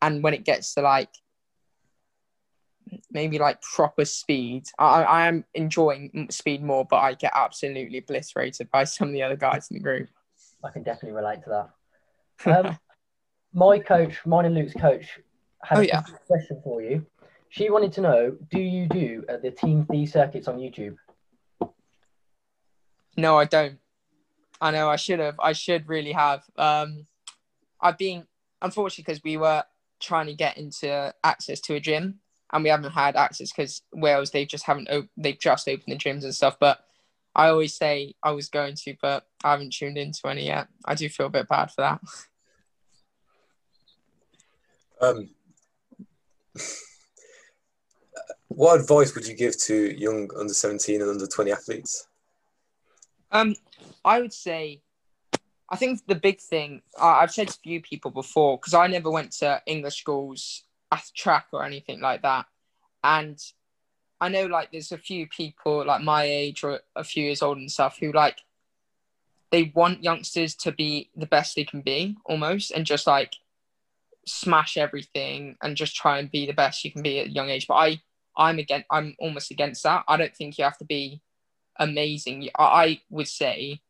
And 0.00 0.22
when 0.22 0.32
it 0.34 0.44
gets 0.44 0.74
to 0.74 0.80
like 0.80 1.10
maybe 3.12 3.38
like 3.38 3.60
proper 3.60 4.06
speed, 4.06 4.64
I, 4.78 5.02
I 5.02 5.28
am 5.28 5.44
enjoying 5.54 6.28
speed 6.30 6.64
more, 6.64 6.86
but 6.88 6.96
I 6.96 7.12
get 7.12 7.32
absolutely 7.34 7.98
obliterated 7.98 8.70
by 8.70 8.84
some 8.84 9.08
of 9.08 9.12
the 9.12 9.22
other 9.22 9.36
guys 9.36 9.68
in 9.70 9.74
the 9.76 9.82
group. 9.82 10.08
I 10.64 10.70
can 10.70 10.82
definitely 10.82 11.16
relate 11.20 11.40
to 11.44 11.68
that. 12.46 12.66
Um, 12.66 12.78
my 13.52 13.78
coach, 13.78 14.24
mine 14.24 14.46
and 14.46 14.54
Luke's 14.54 14.72
coach, 14.72 15.20
had 15.62 15.78
Oh, 15.78 15.82
a 15.82 15.84
yeah. 15.84 16.02
question 16.26 16.62
for 16.64 16.80
you. 16.80 17.06
She 17.52 17.68
wanted 17.68 17.92
to 17.92 18.00
know: 18.00 18.34
Do 18.50 18.58
you 18.58 18.88
do 18.88 19.24
uh, 19.28 19.36
the 19.36 19.50
Team 19.50 19.86
D 19.90 20.06
circuits 20.06 20.48
on 20.48 20.56
YouTube? 20.56 20.96
No, 23.14 23.38
I 23.38 23.44
don't. 23.44 23.78
I 24.58 24.70
know 24.70 24.88
I 24.88 24.96
should 24.96 25.18
have. 25.18 25.38
I 25.38 25.52
should 25.52 25.86
really 25.86 26.12
have. 26.12 26.44
Um, 26.56 27.06
I've 27.78 27.98
been 27.98 28.26
unfortunately 28.62 29.04
because 29.04 29.22
we 29.22 29.36
were 29.36 29.64
trying 30.00 30.28
to 30.28 30.34
get 30.34 30.56
into 30.56 31.14
access 31.22 31.60
to 31.60 31.74
a 31.74 31.80
gym 31.80 32.20
and 32.54 32.64
we 32.64 32.70
haven't 32.70 32.90
had 32.90 33.16
access 33.16 33.52
because 33.52 33.82
Wales 33.92 34.30
they 34.30 34.46
just 34.46 34.64
haven't 34.64 34.88
op- 34.88 35.10
they've 35.18 35.38
just 35.38 35.68
opened 35.68 35.92
the 35.92 35.98
gyms 35.98 36.24
and 36.24 36.34
stuff. 36.34 36.56
But 36.58 36.82
I 37.34 37.48
always 37.48 37.74
say 37.74 38.14
I 38.22 38.30
was 38.30 38.48
going 38.48 38.76
to, 38.76 38.94
but 39.02 39.26
I 39.44 39.50
haven't 39.50 39.74
tuned 39.74 39.98
into 39.98 40.26
any 40.26 40.46
yet. 40.46 40.68
I 40.86 40.94
do 40.94 41.06
feel 41.10 41.26
a 41.26 41.28
bit 41.28 41.48
bad 41.48 41.70
for 41.70 41.82
that. 41.82 42.00
Um, 45.02 45.28
what 48.56 48.80
advice 48.80 49.14
would 49.14 49.26
you 49.26 49.34
give 49.34 49.58
to 49.62 49.98
young 49.98 50.30
under 50.38 50.52
17 50.52 51.00
and 51.00 51.10
under 51.10 51.26
20 51.26 51.52
athletes? 51.52 52.06
Um, 53.30 53.54
I 54.04 54.20
would 54.20 54.32
say, 54.32 54.82
I 55.70 55.76
think 55.76 56.00
the 56.06 56.14
big 56.14 56.40
thing 56.40 56.82
I've 57.00 57.32
said 57.32 57.48
to 57.48 57.54
a 57.54 57.62
few 57.62 57.80
people 57.80 58.10
before 58.10 58.58
because 58.58 58.74
I 58.74 58.86
never 58.88 59.10
went 59.10 59.32
to 59.38 59.62
English 59.66 59.98
schools 59.98 60.64
at 60.90 61.04
track 61.16 61.46
or 61.52 61.64
anything 61.64 62.00
like 62.00 62.22
that, 62.22 62.44
and 63.02 63.38
I 64.20 64.28
know 64.28 64.46
like 64.46 64.70
there's 64.70 64.92
a 64.92 64.98
few 64.98 65.26
people 65.26 65.84
like 65.86 66.02
my 66.02 66.24
age 66.24 66.62
or 66.62 66.80
a 66.94 67.02
few 67.02 67.24
years 67.24 67.40
old 67.40 67.56
and 67.56 67.72
stuff 67.72 67.98
who 67.98 68.12
like 68.12 68.38
they 69.50 69.72
want 69.74 70.04
youngsters 70.04 70.54
to 70.56 70.72
be 70.72 71.10
the 71.16 71.26
best 71.26 71.56
they 71.56 71.64
can 71.64 71.80
be 71.80 72.16
almost 72.26 72.70
and 72.70 72.84
just 72.84 73.06
like 73.06 73.34
smash 74.26 74.76
everything 74.76 75.56
and 75.62 75.76
just 75.76 75.96
try 75.96 76.18
and 76.18 76.30
be 76.30 76.46
the 76.46 76.52
best 76.52 76.84
you 76.84 76.92
can 76.92 77.02
be 77.02 77.18
at 77.18 77.26
a 77.26 77.30
young 77.30 77.50
age. 77.50 77.66
But 77.66 77.74
I 77.74 78.00
I'm 78.36 78.58
again 78.58 78.84
I'm 78.90 79.14
almost 79.18 79.50
against 79.50 79.82
that. 79.84 80.04
I 80.08 80.16
don't 80.16 80.34
think 80.34 80.58
you 80.58 80.64
have 80.64 80.78
to 80.78 80.84
be 80.84 81.20
amazing. 81.78 82.48
I, 82.58 82.64
I 82.64 83.00
would 83.10 83.28
say 83.28 83.80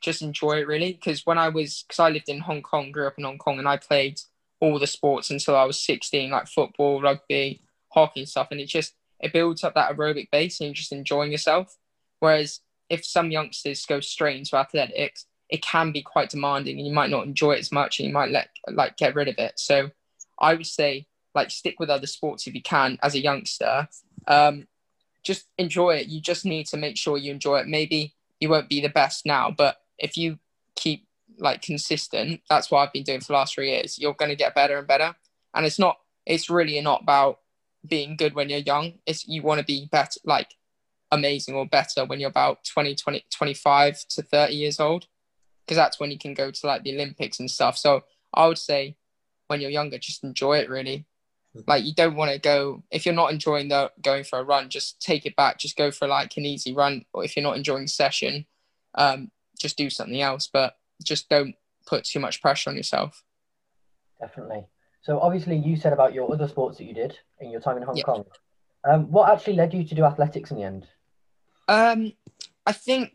just 0.00 0.22
enjoy 0.22 0.58
it 0.58 0.66
really 0.66 0.92
because 0.92 1.24
when 1.24 1.38
I 1.38 1.48
was 1.48 1.84
because 1.86 2.00
I 2.00 2.10
lived 2.10 2.28
in 2.28 2.40
Hong 2.40 2.62
Kong, 2.62 2.92
grew 2.92 3.06
up 3.06 3.14
in 3.18 3.24
Hong 3.24 3.38
Kong, 3.38 3.58
and 3.58 3.68
I 3.68 3.76
played 3.76 4.20
all 4.60 4.78
the 4.78 4.86
sports 4.86 5.30
until 5.30 5.56
I 5.56 5.64
was 5.64 5.80
16, 5.80 6.30
like 6.30 6.46
football, 6.46 7.02
rugby, 7.02 7.62
hockey, 7.88 8.20
and 8.20 8.28
stuff. 8.28 8.48
And 8.50 8.60
it 8.60 8.66
just 8.66 8.94
it 9.20 9.32
builds 9.32 9.64
up 9.64 9.74
that 9.74 9.96
aerobic 9.96 10.30
base 10.30 10.60
and 10.60 10.68
you're 10.68 10.74
just 10.74 10.92
enjoying 10.92 11.32
yourself. 11.32 11.76
Whereas 12.20 12.60
if 12.88 13.04
some 13.04 13.30
youngsters 13.30 13.86
go 13.86 14.00
straight 14.00 14.36
into 14.36 14.56
athletics, 14.56 15.26
it 15.48 15.62
can 15.62 15.92
be 15.92 16.02
quite 16.02 16.30
demanding 16.30 16.78
and 16.78 16.86
you 16.86 16.92
might 16.92 17.10
not 17.10 17.26
enjoy 17.26 17.52
it 17.52 17.60
as 17.60 17.72
much 17.72 17.98
and 17.98 18.08
you 18.08 18.14
might 18.14 18.30
let 18.30 18.48
like 18.68 18.96
get 18.96 19.14
rid 19.14 19.28
of 19.28 19.36
it. 19.38 19.54
So 19.56 19.90
I 20.38 20.54
would 20.54 20.66
say 20.66 21.06
like 21.34 21.50
stick 21.50 21.78
with 21.78 21.90
other 21.90 22.06
sports 22.06 22.46
if 22.46 22.54
you 22.54 22.62
can 22.62 22.98
as 23.02 23.14
a 23.14 23.20
youngster. 23.20 23.88
Um, 24.26 24.66
just 25.22 25.46
enjoy 25.58 25.96
it. 25.96 26.08
You 26.08 26.20
just 26.20 26.44
need 26.44 26.66
to 26.66 26.76
make 26.76 26.96
sure 26.96 27.16
you 27.16 27.30
enjoy 27.30 27.58
it. 27.58 27.68
Maybe 27.68 28.14
you 28.40 28.48
won't 28.48 28.68
be 28.68 28.80
the 28.80 28.88
best 28.88 29.24
now, 29.24 29.50
but 29.50 29.76
if 29.98 30.16
you 30.16 30.38
keep 30.74 31.06
like 31.38 31.62
consistent, 31.62 32.40
that's 32.48 32.70
what 32.70 32.80
I've 32.80 32.92
been 32.92 33.04
doing 33.04 33.20
for 33.20 33.28
the 33.28 33.32
last 33.34 33.54
three 33.54 33.70
years. 33.70 33.98
You're 33.98 34.14
going 34.14 34.30
to 34.30 34.36
get 34.36 34.54
better 34.54 34.78
and 34.78 34.86
better. 34.86 35.14
And 35.54 35.64
it's 35.64 35.78
not, 35.78 35.98
it's 36.26 36.50
really 36.50 36.80
not 36.80 37.02
about 37.02 37.38
being 37.86 38.16
good 38.16 38.34
when 38.34 38.48
you're 38.48 38.58
young. 38.58 38.94
It's 39.06 39.26
you 39.26 39.42
want 39.42 39.60
to 39.60 39.64
be 39.64 39.88
better, 39.90 40.18
like 40.24 40.54
amazing 41.10 41.54
or 41.54 41.66
better 41.66 42.04
when 42.04 42.20
you're 42.20 42.30
about 42.30 42.64
20, 42.64 42.94
20 42.94 43.24
25 43.30 44.08
to 44.08 44.22
30 44.22 44.54
years 44.54 44.80
old 44.80 45.06
because 45.64 45.76
that's 45.76 46.00
when 46.00 46.10
you 46.10 46.18
can 46.18 46.34
go 46.34 46.50
to 46.50 46.66
like 46.66 46.82
the 46.82 46.94
Olympics 46.94 47.38
and 47.38 47.50
stuff. 47.50 47.76
So 47.76 48.02
I 48.34 48.46
would 48.46 48.58
say 48.58 48.96
when 49.46 49.60
you're 49.60 49.70
younger, 49.70 49.98
just 49.98 50.24
enjoy 50.24 50.58
it 50.58 50.70
really. 50.70 51.06
Like 51.66 51.84
you 51.84 51.94
don't 51.94 52.16
want 52.16 52.32
to 52.32 52.38
go 52.38 52.82
if 52.90 53.04
you're 53.04 53.14
not 53.14 53.32
enjoying 53.32 53.68
the 53.68 53.90
going 54.02 54.24
for 54.24 54.38
a 54.38 54.42
run, 54.44 54.70
just 54.70 55.00
take 55.00 55.26
it 55.26 55.36
back. 55.36 55.58
Just 55.58 55.76
go 55.76 55.90
for 55.90 56.08
like 56.08 56.36
an 56.36 56.46
easy 56.46 56.72
run, 56.72 57.04
or 57.12 57.24
if 57.24 57.36
you're 57.36 57.42
not 57.42 57.56
enjoying 57.56 57.82
the 57.82 57.88
session, 57.88 58.46
um, 58.94 59.30
just 59.58 59.76
do 59.76 59.90
something 59.90 60.20
else. 60.20 60.48
But 60.50 60.76
just 61.02 61.28
don't 61.28 61.54
put 61.86 62.04
too 62.04 62.20
much 62.20 62.40
pressure 62.40 62.70
on 62.70 62.76
yourself. 62.76 63.22
Definitely. 64.20 64.64
So 65.02 65.20
obviously, 65.20 65.56
you 65.56 65.76
said 65.76 65.92
about 65.92 66.14
your 66.14 66.32
other 66.32 66.48
sports 66.48 66.78
that 66.78 66.84
you 66.84 66.94
did 66.94 67.18
in 67.40 67.50
your 67.50 67.60
time 67.60 67.76
in 67.76 67.82
Hong 67.82 67.96
Yeah. 67.96 68.04
Kong. 68.04 68.24
Um, 68.84 69.10
what 69.10 69.30
actually 69.30 69.54
led 69.54 69.74
you 69.74 69.84
to 69.84 69.94
do 69.94 70.04
athletics 70.04 70.50
in 70.50 70.56
the 70.56 70.64
end? 70.64 70.86
Um, 71.68 72.12
I 72.66 72.72
think 72.72 73.12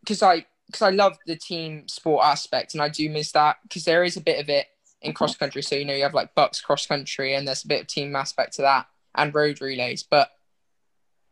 because 0.00 0.22
I 0.22 0.46
because 0.66 0.82
I 0.82 0.90
love 0.90 1.16
the 1.26 1.36
team 1.36 1.86
sport 1.86 2.24
aspect, 2.24 2.74
and 2.74 2.82
I 2.82 2.88
do 2.88 3.08
miss 3.08 3.32
that 3.32 3.56
because 3.62 3.84
there 3.84 4.04
is 4.04 4.16
a 4.16 4.20
bit 4.20 4.40
of 4.40 4.48
it 4.48 4.66
in 5.02 5.12
cross 5.12 5.36
country. 5.36 5.62
So 5.62 5.76
you 5.76 5.84
know 5.84 5.94
you 5.94 6.02
have 6.02 6.14
like 6.14 6.34
BUCS 6.34 6.62
cross 6.62 6.86
country, 6.86 7.34
and 7.34 7.46
there's 7.46 7.64
a 7.64 7.68
bit 7.68 7.82
of 7.82 7.86
team 7.86 8.14
aspect 8.16 8.54
to 8.54 8.62
that, 8.62 8.86
and 9.14 9.34
road 9.34 9.60
relays. 9.60 10.02
But 10.02 10.30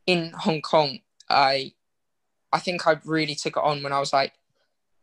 in 0.06 0.32
Hong 0.36 0.62
Kong, 0.62 1.00
I 1.28 1.72
I 2.52 2.58
think 2.58 2.86
I 2.86 2.98
really 3.04 3.34
took 3.34 3.56
it 3.56 3.62
on 3.62 3.82
when 3.82 3.92
I 3.92 4.00
was 4.00 4.12
like 4.12 4.32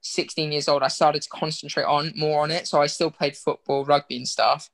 16 0.01 0.51
years 0.51 0.67
old. 0.67 0.83
I 0.83 0.87
started 0.87 1.21
to 1.21 1.29
concentrate 1.29 1.83
on 1.83 2.13
more 2.15 2.43
on 2.43 2.51
it. 2.51 2.67
So 2.67 2.81
I 2.81 2.87
still 2.87 3.11
played 3.11 3.37
football, 3.37 3.85
rugby, 3.85 4.17
and 4.17 4.27
stuff, 4.27 4.69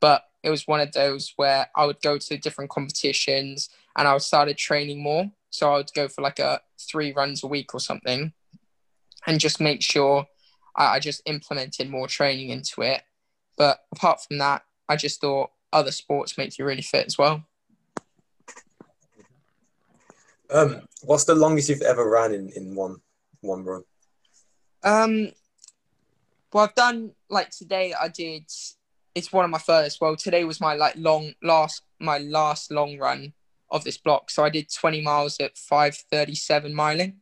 but 0.00 0.24
it 0.42 0.50
was 0.50 0.66
one 0.66 0.80
of 0.80 0.92
those 0.92 1.32
where 1.36 1.68
I 1.76 1.86
would 1.86 2.00
go 2.00 2.18
to 2.18 2.38
different 2.38 2.70
competitions 2.70 3.68
and 3.96 4.08
I 4.08 4.16
started 4.18 4.56
training 4.56 5.02
more. 5.02 5.30
So 5.50 5.72
I 5.72 5.76
would 5.76 5.92
go 5.94 6.08
for 6.08 6.22
like 6.22 6.38
a 6.38 6.60
three 6.78 7.12
runs 7.12 7.42
a 7.42 7.46
week 7.46 7.74
or 7.74 7.80
something, 7.80 8.32
and 9.26 9.40
just 9.40 9.60
make 9.60 9.82
sure 9.82 10.26
I, 10.76 10.96
I 10.96 10.98
just 11.00 11.22
implemented 11.26 11.90
more 11.90 12.06
training 12.06 12.50
into 12.50 12.82
it. 12.82 13.02
But 13.60 13.80
apart 13.92 14.22
from 14.22 14.38
that, 14.38 14.62
I 14.88 14.96
just 14.96 15.20
thought 15.20 15.50
other 15.70 15.92
sports 15.92 16.38
make 16.38 16.58
you 16.58 16.64
really 16.64 16.80
fit 16.80 17.04
as 17.04 17.18
well. 17.18 17.44
Um, 20.50 20.80
what's 21.02 21.24
the 21.24 21.34
longest 21.34 21.68
you've 21.68 21.82
ever 21.82 22.08
ran 22.08 22.32
in, 22.32 22.48
in 22.56 22.74
one 22.74 23.02
one 23.42 23.62
run? 23.62 23.82
Um, 24.82 25.32
well, 26.54 26.64
I've 26.64 26.74
done 26.74 27.12
like 27.28 27.50
today. 27.50 27.92
I 27.92 28.08
did. 28.08 28.50
It's 29.14 29.30
one 29.30 29.44
of 29.44 29.50
my 29.50 29.58
first. 29.58 30.00
Well, 30.00 30.16
today 30.16 30.44
was 30.44 30.58
my 30.62 30.72
like 30.72 30.94
long 30.96 31.34
last 31.42 31.82
my 32.00 32.16
last 32.16 32.70
long 32.70 32.96
run 32.96 33.34
of 33.70 33.84
this 33.84 33.98
block. 33.98 34.30
So 34.30 34.42
I 34.42 34.48
did 34.48 34.72
20 34.72 35.02
miles 35.02 35.38
at 35.38 35.56
5:37 35.56 36.72
miling, 36.72 37.16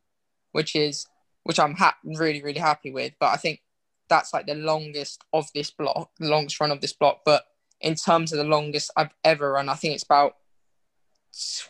which 0.52 0.76
is 0.76 1.04
which 1.42 1.58
I'm 1.58 1.74
ha- 1.74 1.98
really 2.04 2.44
really 2.44 2.60
happy 2.60 2.92
with. 2.92 3.14
But 3.18 3.30
I 3.30 3.36
think 3.38 3.60
that's 4.08 4.32
like 4.32 4.46
the 4.46 4.54
longest 4.54 5.22
of 5.32 5.46
this 5.54 5.70
block, 5.70 6.10
the 6.18 6.28
longest 6.28 6.60
run 6.60 6.70
of 6.70 6.80
this 6.80 6.92
block. 6.92 7.20
But 7.24 7.44
in 7.80 7.94
terms 7.94 8.32
of 8.32 8.38
the 8.38 8.44
longest 8.44 8.90
I've 8.96 9.14
ever 9.24 9.52
run, 9.52 9.68
I 9.68 9.74
think 9.74 9.94
it's 9.94 10.04
about 10.04 10.36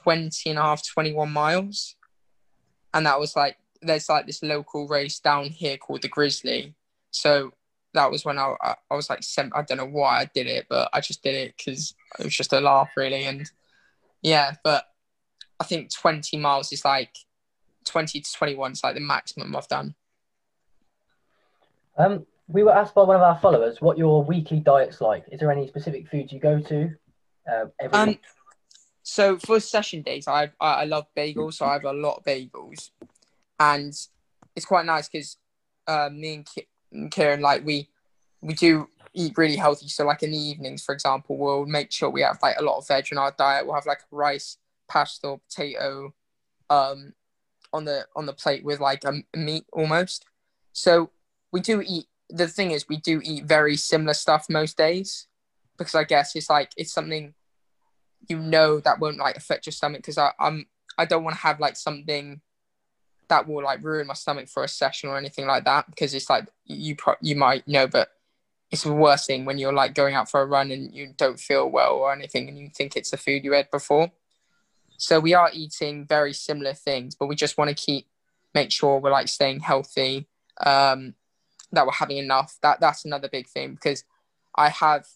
20 0.03 0.51
and 0.51 0.59
a 0.59 0.63
half, 0.63 0.87
21 0.87 1.31
miles. 1.31 1.97
And 2.95 3.07
that 3.07 3.21
was 3.21 3.37
like 3.37 3.57
there's 3.81 4.09
like 4.09 4.27
this 4.27 4.43
local 4.43 4.89
race 4.89 5.21
down 5.21 5.47
here 5.47 5.77
called 5.77 6.03
the 6.03 6.09
Grizzly. 6.09 6.75
So 7.11 7.53
that 7.95 8.11
was 8.11 8.25
when 8.25 8.39
I 8.39 8.55
I, 8.63 8.75
I 8.91 8.95
was 8.95 9.11
like 9.11 9.23
I 9.39 9.63
don't 9.63 9.79
know 9.79 9.87
why 9.87 10.21
I 10.21 10.31
did 10.35 10.47
it, 10.47 10.67
but 10.69 10.89
I 10.93 11.01
just 11.01 11.23
did 11.23 11.35
it 11.35 11.55
because 11.57 11.95
it 12.19 12.25
was 12.25 12.35
just 12.35 12.53
a 12.53 12.61
laugh 12.61 12.91
really. 12.97 13.25
And 13.25 13.51
yeah, 14.23 14.55
but 14.65 14.85
I 15.61 15.65
think 15.65 15.93
20 15.93 16.37
miles 16.39 16.73
is 16.73 16.85
like 16.85 17.17
20 17.85 18.21
to 18.21 18.33
21 18.33 18.73
is 18.73 18.85
like 18.85 18.95
the 18.95 19.01
maximum 19.01 19.55
I've 19.55 19.69
done. 19.69 19.95
Um, 21.99 22.27
we 22.47 22.63
were 22.63 22.75
asked 22.75 22.95
by 22.95 23.03
one 23.03 23.17
of 23.17 23.23
our 23.23 23.39
followers 23.41 23.81
what 23.81 23.99
your 23.99 24.25
weekly 24.25 24.61
diet's 24.61 25.01
like. 25.01 25.25
Is 25.31 25.41
there 25.41 25.51
any 25.53 25.67
specific 25.67 26.09
foods 26.09 26.33
you 26.33 26.41
go 26.41 26.61
to 26.61 26.91
uh, 27.51 27.67
every 27.81 27.99
Um, 27.99 28.09
week? 28.11 28.23
so 29.03 29.37
for 29.39 29.61
session 29.61 30.03
days, 30.03 30.29
I 30.29 30.51
I, 30.61 30.85
love 30.85 31.07
bagels, 31.17 31.55
so 31.55 31.67
I 31.67 31.75
have 31.75 31.85
a 31.85 31.93
lot 31.93 32.19
of 32.19 32.25
bagels, 32.25 32.91
and 33.59 33.93
it's 34.55 34.67
quite 34.67 34.87
nice 34.87 35.09
because 35.09 35.37
uh, 35.87 36.09
me 36.13 36.35
and 36.35 36.47
Ki- 36.47 36.69
and 36.93 37.11
Kieran 37.11 37.41
like 37.41 37.65
we 37.65 37.89
we 38.41 38.55
do 38.55 38.89
eat 39.13 39.37
really 39.37 39.57
healthy. 39.57 39.89
So 39.89 40.05
like 40.05 40.23
in 40.23 40.31
the 40.31 40.39
evenings, 40.39 40.85
for 40.85 40.95
example, 40.95 41.37
we'll 41.37 41.67
make 41.67 41.91
sure 41.91 42.11
we 42.11 42.23
have 42.23 42.39
like 42.43 42.57
a 42.59 42.63
lot 42.63 42.79
of 42.79 42.87
veg 42.87 43.09
in 43.11 43.19
our 43.19 43.35
diet. 43.37 43.67
We'll 43.67 43.75
have 43.75 43.87
like 43.87 44.01
rice, 44.11 44.59
pasta, 44.89 45.27
or 45.27 45.41
potato, 45.41 46.15
um, 46.71 47.13
on 47.73 47.85
the 47.85 48.07
on 48.15 48.27
the 48.27 48.33
plate 48.33 48.65
with 48.65 48.79
like 48.79 49.05
a 49.05 49.23
meat 49.37 49.65
almost. 49.73 50.25
So 50.73 51.11
we 51.53 51.61
do 51.61 51.83
eat. 51.85 52.07
The 52.31 52.47
thing 52.47 52.73
is, 52.73 52.87
we 52.89 52.99
do 52.99 53.21
eat 53.25 53.45
very 53.45 53.77
similar 53.77 54.15
stuff 54.15 54.47
most 54.51 54.77
days 54.77 55.29
because 55.79 55.95
I 55.95 56.05
guess 56.05 56.37
it's 56.37 56.51
like 56.51 56.73
it's 56.77 56.93
something 56.93 57.35
you 58.29 58.39
know 58.39 58.81
that 58.81 58.99
won't 58.99 59.19
like 59.19 59.37
affect 59.37 59.67
your 59.67 59.73
stomach 59.73 60.03
because 60.03 60.19
I'm 60.19 60.67
I 60.99 61.05
don't 61.05 61.25
want 61.25 61.37
to 61.37 61.43
have 61.43 61.61
like 61.61 61.77
something 61.77 62.41
that 63.29 63.47
will 63.47 63.63
like 63.63 63.83
ruin 63.83 64.07
my 64.07 64.15
stomach 64.15 64.49
for 64.49 64.65
a 64.65 64.69
session 64.69 65.09
or 65.09 65.17
anything 65.17 65.47
like 65.47 65.65
that 65.65 65.89
because 65.89 66.15
it's 66.15 66.29
like 66.29 66.49
you 66.65 66.97
pro- 66.97 67.15
you 67.21 67.37
might 67.37 67.67
know 67.69 67.87
but 67.87 68.11
it's 68.71 68.83
the 68.83 68.93
worst 68.93 69.27
thing 69.27 69.45
when 69.45 69.59
you're 69.59 69.73
like 69.73 69.95
going 69.95 70.15
out 70.15 70.31
for 70.31 70.43
a 70.43 70.47
run 70.47 70.71
and 70.71 70.95
you 70.95 71.15
don't 71.17 71.39
feel 71.39 71.69
well 71.71 71.95
or 71.95 72.13
anything 72.13 72.49
and 72.49 72.59
you 72.59 72.69
think 72.75 72.97
it's 72.97 73.11
the 73.11 73.17
food 73.17 73.45
you 73.45 73.55
ate 73.55 73.71
before 73.71 74.11
so 74.97 75.21
we 75.21 75.35
are 75.35 75.51
eating 75.53 76.07
very 76.07 76.33
similar 76.33 76.75
things 76.75 77.15
but 77.15 77.27
we 77.27 77.37
just 77.37 77.57
want 77.57 77.69
to 77.69 77.75
keep 77.75 78.07
make 78.55 78.73
sure 78.73 78.99
we're 78.99 79.11
like 79.11 79.29
staying 79.29 79.61
healthy 79.61 80.27
um 80.67 81.15
that 81.73 81.87
we're 81.87 81.93
having 81.93 82.19
enough. 82.19 82.57
That 82.63 82.81
that's 82.81 83.05
another 83.05 83.29
big 83.29 83.47
thing 83.49 83.75
because 83.75 84.05
i 84.59 84.69
have 84.69 85.07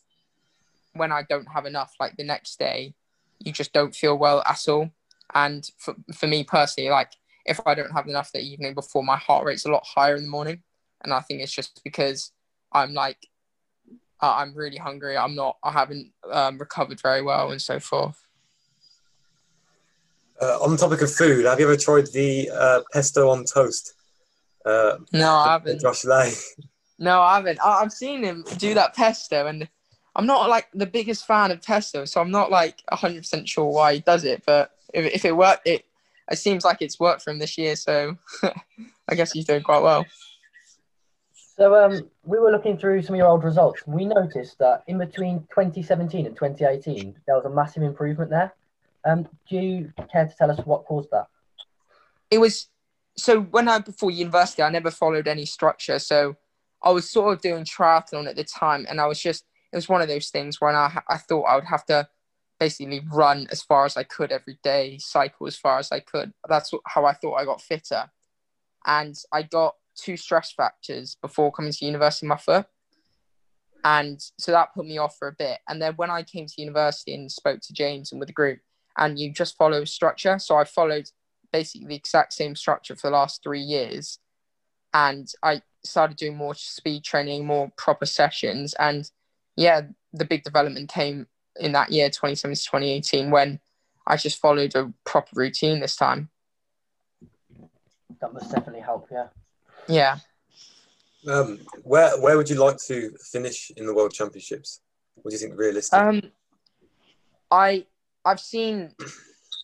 when 0.94 1.12
i 1.12 1.23
don't 1.28 1.47
have 1.47 1.66
enough 1.66 1.94
like 1.99 2.16
the 2.16 2.25
next 2.25 2.59
day 2.59 2.94
you 3.40 3.52
just 3.52 3.73
don't 3.73 3.94
feel 3.94 4.16
well 4.16 4.40
at 4.49 4.68
all. 4.68 4.88
And 5.35 5.68
for, 5.78 5.97
for 6.14 6.26
me 6.26 6.44
personally 6.44 6.90
like 6.90 7.12
if 7.44 7.61
i 7.66 7.75
don't 7.75 7.92
have 7.92 8.06
enough 8.06 8.30
the 8.30 8.40
evening 8.40 8.75
before 8.75 9.02
my 9.02 9.16
heart 9.16 9.44
rate's 9.44 9.64
a 9.64 9.71
lot 9.71 9.85
higher 9.85 10.16
in 10.16 10.23
the 10.23 10.28
morning. 10.28 10.62
And 11.02 11.12
i 11.12 11.21
think 11.21 11.40
it's 11.40 11.52
just 11.52 11.82
because 11.82 12.32
i'm 12.73 12.94
like 12.94 13.18
uh, 14.21 14.35
i'm 14.37 14.54
really 14.54 14.76
hungry. 14.76 15.16
I'm 15.16 15.35
not 15.35 15.56
i 15.64 15.73
haven't 15.73 16.12
um, 16.30 16.59
recovered 16.59 17.00
very 17.00 17.23
well 17.23 17.50
and 17.50 17.61
so 17.61 17.80
forth. 17.80 18.25
Uh, 20.40 20.59
on 20.61 20.73
the 20.73 20.76
topic 20.76 21.02
of 21.02 21.12
food, 21.12 21.44
have 21.44 21.61
you 21.61 21.66
ever 21.66 21.76
tried 21.76 22.06
the 22.09 22.50
uh, 22.52 22.80
pesto 22.92 23.28
on 23.28 23.44
toast? 23.44 23.94
Uh, 24.64 24.99
no 25.12 25.35
i 25.35 25.52
haven't 25.52 25.81
Josh 25.81 26.04
Lay. 26.04 26.33
No, 26.99 27.21
I 27.21 27.35
haven't. 27.37 27.59
I- 27.61 27.81
I've 27.81 27.92
seen 27.92 28.23
him 28.23 28.45
do 28.59 28.75
that 28.75 28.95
pesto, 28.95 29.47
and 29.47 29.69
I'm 30.14 30.26
not 30.26 30.49
like 30.49 30.69
the 30.73 30.87
biggest 30.87 31.26
fan 31.26 31.50
of 31.50 31.61
pesto, 31.61 32.04
so 32.04 32.21
I'm 32.21 32.31
not 32.31 32.50
like 32.50 32.81
100% 32.92 33.49
sure 33.49 33.64
why 33.66 33.95
he 33.95 34.00
does 34.00 34.25
it. 34.25 34.45
But 34.47 34.71
if, 34.95 35.07
if 35.07 35.25
it 35.25 35.37
worked, 35.37 35.66
it 35.66 35.85
it 36.31 36.37
seems 36.37 36.64
like 36.64 36.81
it's 36.81 37.00
worked 37.00 37.23
for 37.23 37.31
him 37.31 37.40
this 37.40 37.59
year, 37.59 37.75
so 37.75 38.16
I 39.09 39.14
guess 39.16 39.33
he's 39.33 39.47
doing 39.47 39.62
quite 39.62 39.83
well. 39.83 40.07
So 41.35 41.75
um, 41.75 42.09
we 42.25 42.38
were 42.38 42.50
looking 42.50 42.78
through 42.78 43.02
some 43.02 43.14
of 43.14 43.19
your 43.19 43.28
old 43.28 43.45
results. 43.45 43.87
We 43.87 44.04
noticed 44.04 44.59
that 44.61 44.85
in 44.87 44.99
between 44.99 45.40
2017 45.50 46.26
and 46.26 46.35
2018, 46.37 47.16
there 47.26 47.35
was 47.37 47.45
a 47.45 47.50
massive 47.50 47.83
improvement 47.83 48.31
there. 48.31 48.54
Um, 49.04 49.28
do 49.49 49.57
you 49.57 49.92
care 50.11 50.26
to 50.26 50.35
tell 50.37 50.50
us 50.50 50.59
what 50.64 50.85
caused 50.85 51.11
that? 51.11 51.26
It 52.31 52.38
was 52.38 52.69
so 53.16 53.40
when 53.40 53.69
I 53.69 53.78
before 53.78 54.11
university, 54.11 54.62
I 54.62 54.71
never 54.71 54.90
followed 54.90 55.28
any 55.28 55.47
structure, 55.47 55.99
so 55.99 56.37
I 56.83 56.90
was 56.90 57.09
sort 57.09 57.33
of 57.33 57.42
doing 57.42 57.64
triathlon 57.64 58.28
at 58.28 58.37
the 58.37 58.45
time, 58.45 58.87
and 58.88 59.00
I 59.00 59.07
was 59.07 59.21
just 59.21 59.45
it 59.73 59.76
was 59.76 59.88
one 59.88 60.02
of 60.02 60.09
those 60.09 60.28
things 60.31 60.61
when 60.61 60.75
I 60.75 61.00
I 61.09 61.19
thought 61.19 61.45
I 61.45 61.54
would 61.57 61.64
have 61.64 61.85
to 61.87 62.09
basically 62.59 63.02
run 63.12 63.49
as 63.50 63.62
far 63.62 63.85
as 63.85 63.97
I 63.97 64.04
could 64.04 64.31
every 64.31 64.59
day, 64.62 64.99
cycle 64.99 65.47
as 65.47 65.57
far 65.57 65.78
as 65.78 65.90
I 65.90 66.00
could. 66.00 66.33
That's 66.49 66.71
how 66.87 67.04
I 67.04 67.12
thought 67.12 67.35
I 67.35 67.45
got 67.45 67.61
fitter. 67.61 68.09
And 68.87 69.16
I 69.33 69.42
got 69.42 69.75
two 69.97 70.16
stress 70.16 70.52
fractures 70.52 71.16
before 71.21 71.50
coming 71.50 71.73
to 71.73 71.85
university 71.85 72.26
my 72.26 72.37
foot. 72.37 72.66
And 73.85 74.21
so 74.38 74.52
that 74.52 74.75
put 74.76 74.87
me 74.87 74.99
off 74.99 75.19
for 75.19 75.26
a 75.26 75.33
bit. 75.33 75.59
And 75.69 75.83
then 75.83 75.95
when 75.95 76.11
I 76.11 76.23
came 76.23 76.47
to 76.47 76.62
university 76.62 77.14
and 77.14 77.31
spoke 77.33 77.61
to 77.62 77.73
James 77.73 78.12
and 78.12 78.21
with 78.21 78.28
the 78.28 78.33
group, 78.33 78.61
and 78.97 79.19
you 79.19 79.33
just 79.33 79.57
follow 79.57 79.85
structure. 79.85 80.38
So 80.38 80.57
I 80.57 80.64
followed 80.64 81.11
basically 81.52 81.87
the 81.87 81.94
exact 81.94 82.32
same 82.32 82.56
structure 82.56 82.97
for 82.97 83.09
the 83.09 83.16
last 83.16 83.42
three 83.42 83.61
years. 83.61 84.18
And 84.94 85.30
I 85.42 85.62
started 85.85 86.16
doing 86.16 86.37
more 86.37 86.54
speed 86.54 87.04
training, 87.04 87.47
more 87.47 87.71
proper 87.76 88.06
sessions. 88.06 88.75
And 88.78 89.11
yeah, 89.56 89.82
the 90.12 90.25
big 90.25 90.42
development 90.42 90.90
came 90.90 91.26
in 91.61 91.73
that 91.73 91.92
year 91.92 92.09
2017 92.09 92.54
to 92.54 92.62
2018 92.62 93.30
when 93.30 93.61
I 94.06 94.16
just 94.16 94.40
followed 94.40 94.75
a 94.75 94.92
proper 95.04 95.30
routine 95.35 95.80
this 95.80 95.97
time. 95.97 96.30
That 98.21 98.32
must 98.32 98.50
definitely 98.50 98.80
help, 98.80 99.09
yeah. 99.11 99.28
Yeah. 99.88 100.18
Um, 101.26 101.61
where 101.82 102.21
where 102.21 102.37
would 102.37 102.50
you 102.50 102.56
like 102.56 102.78
to 102.87 103.12
finish 103.30 103.71
in 103.76 103.87
the 103.87 103.94
World 103.94 104.12
Championships? 104.12 104.80
What 105.14 105.30
do 105.30 105.35
you 105.35 105.38
think 105.38 105.59
realistic? 105.59 105.99
Um, 105.99 106.23
I 107.50 107.87
I've 108.25 108.40
seen 108.40 108.92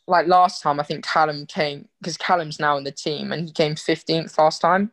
like 0.08 0.26
last 0.26 0.62
time, 0.62 0.80
I 0.80 0.84
think 0.84 1.04
Callum 1.04 1.44
came 1.46 1.86
because 2.00 2.16
Callum's 2.16 2.58
now 2.58 2.78
in 2.78 2.84
the 2.84 2.90
team 2.90 3.30
and 3.30 3.46
he 3.46 3.52
came 3.52 3.74
15th 3.74 4.36
last 4.38 4.60
time. 4.60 4.90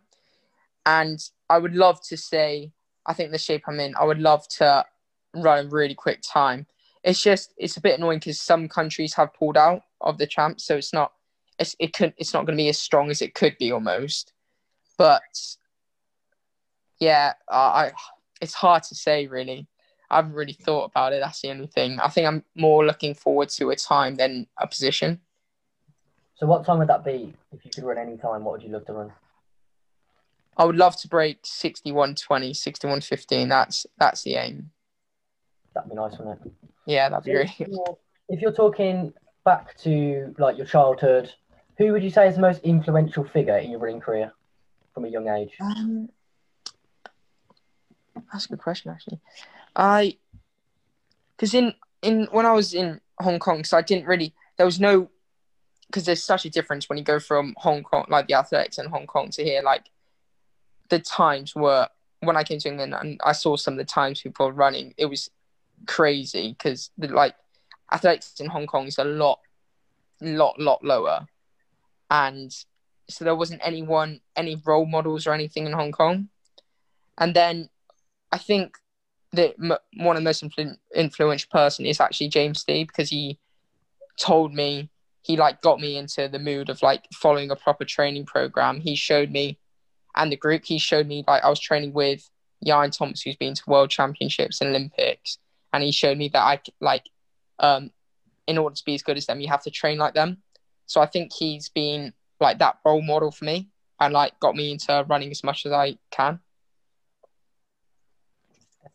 And 0.85 1.19
I 1.49 1.57
would 1.57 1.73
love 1.73 2.01
to 2.09 2.17
say, 2.17 2.73
I 3.05 3.13
think 3.13 3.31
the 3.31 3.37
shape 3.37 3.63
I'm 3.67 3.79
in, 3.79 3.95
I 3.95 4.03
would 4.03 4.19
love 4.19 4.47
to 4.59 4.85
run 5.33 5.65
a 5.65 5.69
really 5.69 5.95
quick 5.95 6.21
time. 6.21 6.67
It's 7.03 7.23
just 7.23 7.53
it's 7.57 7.77
a 7.77 7.81
bit 7.81 7.97
annoying 7.97 8.19
because 8.19 8.41
some 8.41 8.67
countries 8.67 9.13
have 9.13 9.33
pulled 9.33 9.57
out 9.57 9.83
of 10.01 10.17
the 10.17 10.27
champs, 10.27 10.65
so 10.65 10.75
it's 10.75 10.91
not 10.91 11.13
it's 11.59 11.75
it 11.79 11.93
could 11.93 12.13
it's 12.17 12.33
not 12.33 12.45
going 12.45 12.57
to 12.57 12.61
be 12.61 12.69
as 12.69 12.79
strong 12.79 13.09
as 13.09 13.21
it 13.21 13.35
could 13.35 13.57
be 13.57 13.71
almost. 13.71 14.33
But 14.97 15.21
yeah, 16.99 17.33
I 17.49 17.91
it's 18.41 18.53
hard 18.53 18.83
to 18.83 18.95
say 18.95 19.27
really. 19.27 19.67
I 20.09 20.17
haven't 20.17 20.33
really 20.33 20.53
thought 20.53 20.85
about 20.91 21.13
it. 21.13 21.21
That's 21.21 21.41
the 21.41 21.49
only 21.49 21.67
thing. 21.67 21.99
I 21.99 22.09
think 22.09 22.27
I'm 22.27 22.43
more 22.55 22.85
looking 22.85 23.13
forward 23.15 23.49
to 23.49 23.69
a 23.71 23.75
time 23.75 24.15
than 24.15 24.47
a 24.59 24.67
position. 24.67 25.21
So, 26.35 26.45
what 26.45 26.65
time 26.65 26.79
would 26.79 26.89
that 26.89 27.03
be 27.03 27.33
if 27.53 27.63
you 27.65 27.71
could 27.71 27.83
run 27.83 27.97
any 27.97 28.17
time? 28.17 28.43
What 28.43 28.53
would 28.53 28.63
you 28.63 28.69
love 28.69 28.85
to 28.85 28.93
run? 28.93 29.13
I 30.57 30.65
would 30.65 30.75
love 30.77 30.95
to 31.01 31.07
break 31.07 31.43
61.20, 31.43 32.15
61.15. 32.51 33.49
That's 33.49 33.85
that's 33.97 34.23
the 34.23 34.35
aim. 34.35 34.71
That'd 35.73 35.89
be 35.89 35.95
nice, 35.95 36.17
wouldn't 36.17 36.39
it? 36.45 36.51
Yeah, 36.85 37.09
that'd 37.09 37.25
be 37.25 37.31
So 37.31 37.35
great. 37.35 37.49
if 37.59 37.67
you're, 37.67 37.97
if 38.29 38.41
you're 38.41 38.51
talking 38.53 39.13
back 39.43 39.77
to 39.79 40.33
like 40.37 40.57
your 40.57 40.65
childhood, 40.65 41.31
who 41.77 41.91
would 41.91 42.03
you 42.03 42.09
say 42.09 42.27
is 42.27 42.35
the 42.35 42.41
most 42.41 42.61
influential 42.63 43.25
figure 43.25 43.57
in 43.57 43.71
your 43.71 43.79
running 43.79 43.99
career 43.99 44.31
from 44.93 45.05
a 45.05 45.09
young 45.09 45.27
age? 45.27 45.51
Um, 45.59 46.09
that's 48.31 48.45
a 48.45 48.49
good 48.49 48.59
question, 48.59 48.91
actually. 48.91 49.19
I, 49.75 50.17
because 51.35 51.53
in 51.53 51.73
in 52.01 52.27
when 52.31 52.45
I 52.45 52.51
was 52.51 52.73
in 52.73 53.01
Hong 53.19 53.39
Kong, 53.39 53.63
so 53.63 53.77
I 53.77 53.81
didn't 53.81 54.05
really 54.05 54.33
there 54.57 54.65
was 54.65 54.79
no 54.79 55.09
because 55.87 56.05
there's 56.05 56.23
such 56.23 56.45
a 56.45 56.49
difference 56.49 56.89
when 56.89 56.97
you 56.97 57.03
go 57.03 57.19
from 57.19 57.53
Hong 57.57 57.83
Kong, 57.83 58.05
like 58.09 58.27
the 58.27 58.33
athletics 58.33 58.77
in 58.77 58.87
Hong 58.87 59.07
Kong, 59.07 59.29
to 59.31 59.43
here. 59.43 59.61
Like 59.61 59.89
the 60.89 60.99
times 60.99 61.55
were 61.55 61.87
when 62.21 62.37
I 62.37 62.43
came 62.43 62.59
to 62.59 62.69
England 62.69 62.93
and 62.93 63.19
I 63.23 63.33
saw 63.33 63.55
some 63.55 63.75
of 63.75 63.77
the 63.77 63.85
times 63.85 64.21
people 64.21 64.47
were 64.47 64.53
running, 64.53 64.93
it 64.97 65.05
was 65.05 65.29
crazy 65.87 66.55
because 66.57 66.89
like 66.97 67.35
athletics 67.91 68.39
in 68.39 68.47
Hong 68.47 68.67
Kong 68.67 68.87
is 68.87 68.97
a 68.97 69.03
lot, 69.03 69.39
lot, 70.21 70.59
lot 70.59 70.83
lower, 70.83 71.27
and 72.09 72.55
so 73.09 73.23
there 73.23 73.35
wasn't 73.35 73.61
anyone, 73.63 74.19
any 74.35 74.61
role 74.65 74.85
models 74.85 75.27
or 75.27 75.33
anything 75.33 75.65
in 75.65 75.73
Hong 75.73 75.91
Kong. 75.91 76.29
And 77.17 77.35
then 77.35 77.69
I 78.31 78.37
think 78.37 78.77
m- 79.39 79.77
one 79.97 80.15
of 80.15 80.21
the 80.23 80.27
most 80.27 80.43
influ- 80.43 80.77
influential 80.93 81.49
person 81.51 81.85
is 81.85 81.99
actually 81.99 82.29
James 82.29 82.63
Thie 82.63 82.83
because 82.83 83.09
he 83.09 83.39
told 84.19 84.53
me 84.53 84.89
he 85.21 85.37
like 85.37 85.61
got 85.61 85.79
me 85.79 85.97
into 85.97 86.27
the 86.27 86.39
mood 86.39 86.69
of 86.69 86.81
like 86.81 87.07
following 87.13 87.51
a 87.51 87.55
proper 87.55 87.85
training 87.85 88.25
program. 88.25 88.79
He 88.79 88.95
showed 88.95 89.31
me 89.31 89.57
and 90.15 90.31
the 90.31 90.37
group 90.37 90.63
he 90.65 90.77
showed 90.77 91.07
me 91.07 91.23
like 91.27 91.43
I 91.43 91.49
was 91.49 91.59
training 91.59 91.93
with 91.93 92.29
Jan 92.63 92.91
Thomas 92.91 93.21
who's 93.21 93.35
been 93.35 93.53
to 93.55 93.63
world 93.67 93.89
championships 93.89 94.61
and 94.61 94.69
Olympics 94.69 95.37
and 95.73 95.83
he 95.83 95.91
showed 95.91 96.17
me 96.17 96.29
that 96.29 96.41
I 96.41 96.59
like 96.79 97.09
um 97.59 97.91
in 98.47 98.57
order 98.57 98.75
to 98.75 98.85
be 98.85 98.95
as 98.95 99.01
good 99.01 99.17
as 99.17 99.25
them 99.25 99.41
you 99.41 99.47
have 99.47 99.63
to 99.63 99.71
train 99.71 99.97
like 99.97 100.13
them. 100.13 100.37
So 100.85 101.01
I 101.01 101.07
think 101.07 101.33
he's 101.33 101.69
been 101.69 102.13
like 102.39 102.59
that 102.59 102.77
role 102.85 103.01
model 103.01 103.31
for 103.31 103.45
me 103.45 103.69
and 103.99 104.13
like 104.13 104.39
got 104.39 104.55
me 104.55 104.71
into 104.71 105.05
running 105.07 105.31
as 105.31 105.43
much 105.43 105.65
as 105.65 105.71
I 105.71 105.97
can. 106.11 106.39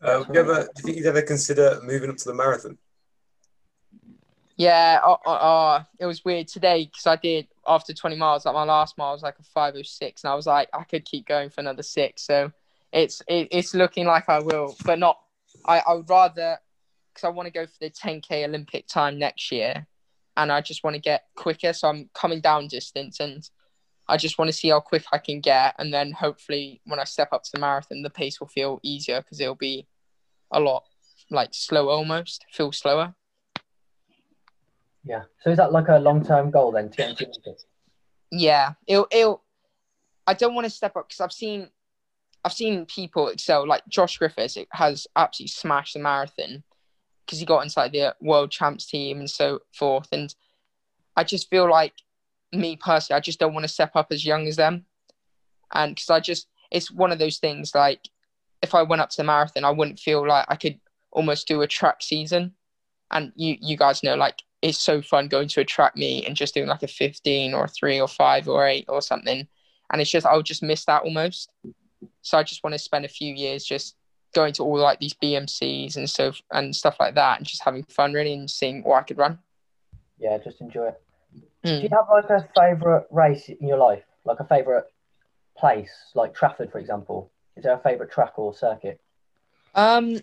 Uh, 0.01 0.23
you 0.33 0.39
ever, 0.39 0.55
do 0.55 0.69
you 0.77 0.83
think 0.83 0.97
you'd 0.97 1.05
ever 1.05 1.21
consider 1.21 1.79
moving 1.83 2.09
up 2.09 2.17
to 2.17 2.25
the 2.25 2.33
marathon? 2.33 2.77
Yeah, 4.61 4.99
uh, 5.03 5.15
uh, 5.25 5.29
uh, 5.29 5.83
it 5.99 6.05
was 6.05 6.23
weird 6.23 6.47
today 6.47 6.85
because 6.85 7.07
I 7.07 7.15
did 7.15 7.47
after 7.67 7.93
20 7.93 8.15
miles, 8.15 8.45
like 8.45 8.53
my 8.53 8.63
last 8.63 8.97
mile 8.97 9.13
was 9.13 9.23
like 9.23 9.39
a 9.39 9.43
506, 9.43 10.23
and 10.23 10.31
I 10.31 10.35
was 10.35 10.45
like, 10.45 10.69
I 10.73 10.83
could 10.83 11.05
keep 11.05 11.27
going 11.27 11.49
for 11.49 11.61
another 11.61 11.83
six. 11.83 12.23
So 12.23 12.51
it's 12.91 13.21
it, 13.27 13.47
it's 13.51 13.73
looking 13.73 14.05
like 14.05 14.29
I 14.29 14.39
will, 14.39 14.75
but 14.85 14.99
not. 14.99 15.17
I, 15.65 15.79
I 15.79 15.93
would 15.93 16.09
rather 16.09 16.59
because 17.11 17.25
I 17.25 17.29
want 17.29 17.47
to 17.47 17.51
go 17.51 17.65
for 17.65 17.77
the 17.79 17.89
10k 17.89 18.45
Olympic 18.45 18.87
time 18.87 19.17
next 19.17 19.51
year, 19.51 19.87
and 20.37 20.51
I 20.51 20.61
just 20.61 20.83
want 20.83 20.95
to 20.95 21.01
get 21.01 21.25
quicker. 21.35 21.73
So 21.73 21.87
I'm 21.87 22.09
coming 22.13 22.39
down 22.39 22.67
distance, 22.67 23.19
and 23.19 23.49
I 24.11 24.17
just 24.17 24.37
want 24.37 24.49
to 24.49 24.53
see 24.53 24.69
how 24.69 24.79
quick 24.79 25.05
I 25.11 25.17
can 25.17 25.39
get, 25.39 25.75
and 25.79 25.93
then 25.93 26.11
hopefully 26.11 26.81
when 26.85 26.99
I 26.99 27.05
step 27.05 27.29
up 27.31 27.43
to 27.43 27.51
the 27.53 27.59
marathon, 27.59 28.03
the 28.03 28.09
pace 28.09 28.39
will 28.39 28.47
feel 28.47 28.79
easier 28.83 29.21
because 29.21 29.39
it'll 29.39 29.55
be 29.55 29.87
a 30.51 30.59
lot 30.59 30.83
like 31.29 31.49
slower 31.53 31.91
almost, 31.91 32.45
feel 32.51 32.71
slower. 32.71 33.15
Yeah. 35.03 35.23
So 35.43 35.49
is 35.49 35.57
that 35.57 35.71
like 35.71 35.87
a 35.87 35.97
long 35.97 36.23
term 36.23 36.51
goal 36.51 36.71
then 36.71 36.89
to 36.89 36.97
get 36.97 37.09
into 37.11 37.25
Olympics? 37.25 37.65
yeah 38.31 38.73
it'll, 38.87 39.07
it'll 39.11 39.43
i 40.25 40.33
don't 40.33 40.55
want 40.55 40.65
to 40.65 40.69
step 40.69 40.95
up 40.95 41.07
because 41.07 41.19
i've 41.19 41.33
seen 41.33 41.69
i've 42.43 42.53
seen 42.53 42.85
people 42.85 43.27
excel 43.27 43.67
like 43.67 43.83
josh 43.89 44.17
griffiths 44.17 44.57
it 44.57 44.67
has 44.71 45.05
absolutely 45.15 45.49
smashed 45.49 45.93
the 45.93 45.99
marathon 45.99 46.63
because 47.25 47.39
he 47.39 47.45
got 47.45 47.61
inside 47.61 47.91
the 47.91 48.15
world 48.21 48.49
champs 48.49 48.85
team 48.85 49.19
and 49.19 49.29
so 49.29 49.59
forth 49.73 50.07
and 50.11 50.33
i 51.17 51.23
just 51.23 51.49
feel 51.49 51.69
like 51.69 51.93
me 52.53 52.75
personally 52.75 53.17
i 53.17 53.21
just 53.21 53.39
don't 53.39 53.53
want 53.53 53.63
to 53.63 53.73
step 53.73 53.91
up 53.95 54.07
as 54.11 54.25
young 54.25 54.47
as 54.47 54.55
them. 54.55 54.85
And 55.73 55.95
because 55.95 56.09
i 56.09 56.19
just 56.19 56.47
it's 56.69 56.91
one 56.91 57.11
of 57.11 57.19
those 57.19 57.37
things 57.37 57.73
like 57.73 58.01
if 58.61 58.75
i 58.75 58.83
went 58.83 59.01
up 59.01 59.09
to 59.09 59.17
the 59.17 59.23
marathon 59.23 59.63
i 59.63 59.71
wouldn't 59.71 59.99
feel 59.99 60.27
like 60.27 60.45
i 60.49 60.55
could 60.55 60.79
almost 61.11 61.47
do 61.47 61.61
a 61.61 61.67
track 61.67 62.01
season. 62.01 62.53
And 63.11 63.31
you 63.35 63.57
you 63.59 63.77
guys 63.77 64.03
know 64.03 64.15
like 64.15 64.41
it's 64.61 64.79
so 64.79 65.01
fun 65.01 65.27
going 65.27 65.47
to 65.49 65.61
a 65.61 65.65
track 65.65 65.95
meet 65.95 66.25
and 66.27 66.35
just 66.35 66.53
doing 66.53 66.67
like 66.67 66.83
a 66.83 66.87
15 66.87 67.53
or 67.53 67.65
a 67.65 67.67
3 67.67 67.99
or 67.99 68.07
5 68.07 68.47
or 68.47 68.65
8 68.65 68.85
or 68.87 69.01
something. 69.01 69.47
And 69.91 70.01
it's 70.01 70.11
just 70.11 70.25
i'll 70.25 70.41
just 70.41 70.63
miss 70.63 70.85
that 70.85 71.03
almost. 71.03 71.51
So 72.21 72.37
i 72.37 72.43
just 72.43 72.63
want 72.63 72.73
to 72.73 72.79
spend 72.79 73.05
a 73.05 73.09
few 73.09 73.33
years 73.33 73.65
just 73.65 73.95
going 74.33 74.53
to 74.53 74.63
all 74.63 74.77
like 74.77 74.97
these 74.99 75.13
bmcs 75.15 75.97
and 75.97 76.09
so 76.09 76.31
and 76.53 76.73
stuff 76.73 76.95
like 77.01 77.15
that 77.15 77.37
and 77.37 77.45
just 77.45 77.63
having 77.63 77.83
fun 77.83 78.13
really 78.13 78.31
and 78.31 78.49
seeing 78.49 78.81
what 78.83 78.99
i 78.99 79.03
could 79.03 79.17
run. 79.17 79.39
Yeah, 80.17 80.37
just 80.37 80.61
enjoy 80.61 80.87
it. 80.87 81.01
Do 81.63 81.69
Mm. 81.69 81.83
you 81.83 81.89
have 81.89 82.07
like 82.09 82.29
a 82.29 82.47
favourite 82.55 83.05
race 83.11 83.49
in 83.49 83.67
your 83.67 83.77
life? 83.77 84.03
Like 84.25 84.39
a 84.39 84.45
favourite 84.45 84.85
place, 85.57 85.91
like 86.15 86.33
Trafford, 86.33 86.71
for 86.71 86.79
example? 86.79 87.31
Is 87.55 87.63
there 87.63 87.73
a 87.73 87.79
favourite 87.79 88.11
track 88.11 88.37
or 88.39 88.53
circuit? 88.53 88.99
Um, 89.75 90.19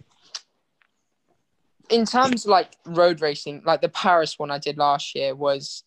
in 1.90 2.05
terms 2.05 2.44
of 2.44 2.51
like 2.51 2.77
road 2.85 3.20
racing, 3.20 3.62
like 3.64 3.81
the 3.81 3.88
Paris 3.88 4.38
one 4.38 4.51
I 4.51 4.59
did 4.59 4.79
last 4.79 5.14
year 5.14 5.35
was 5.35 5.85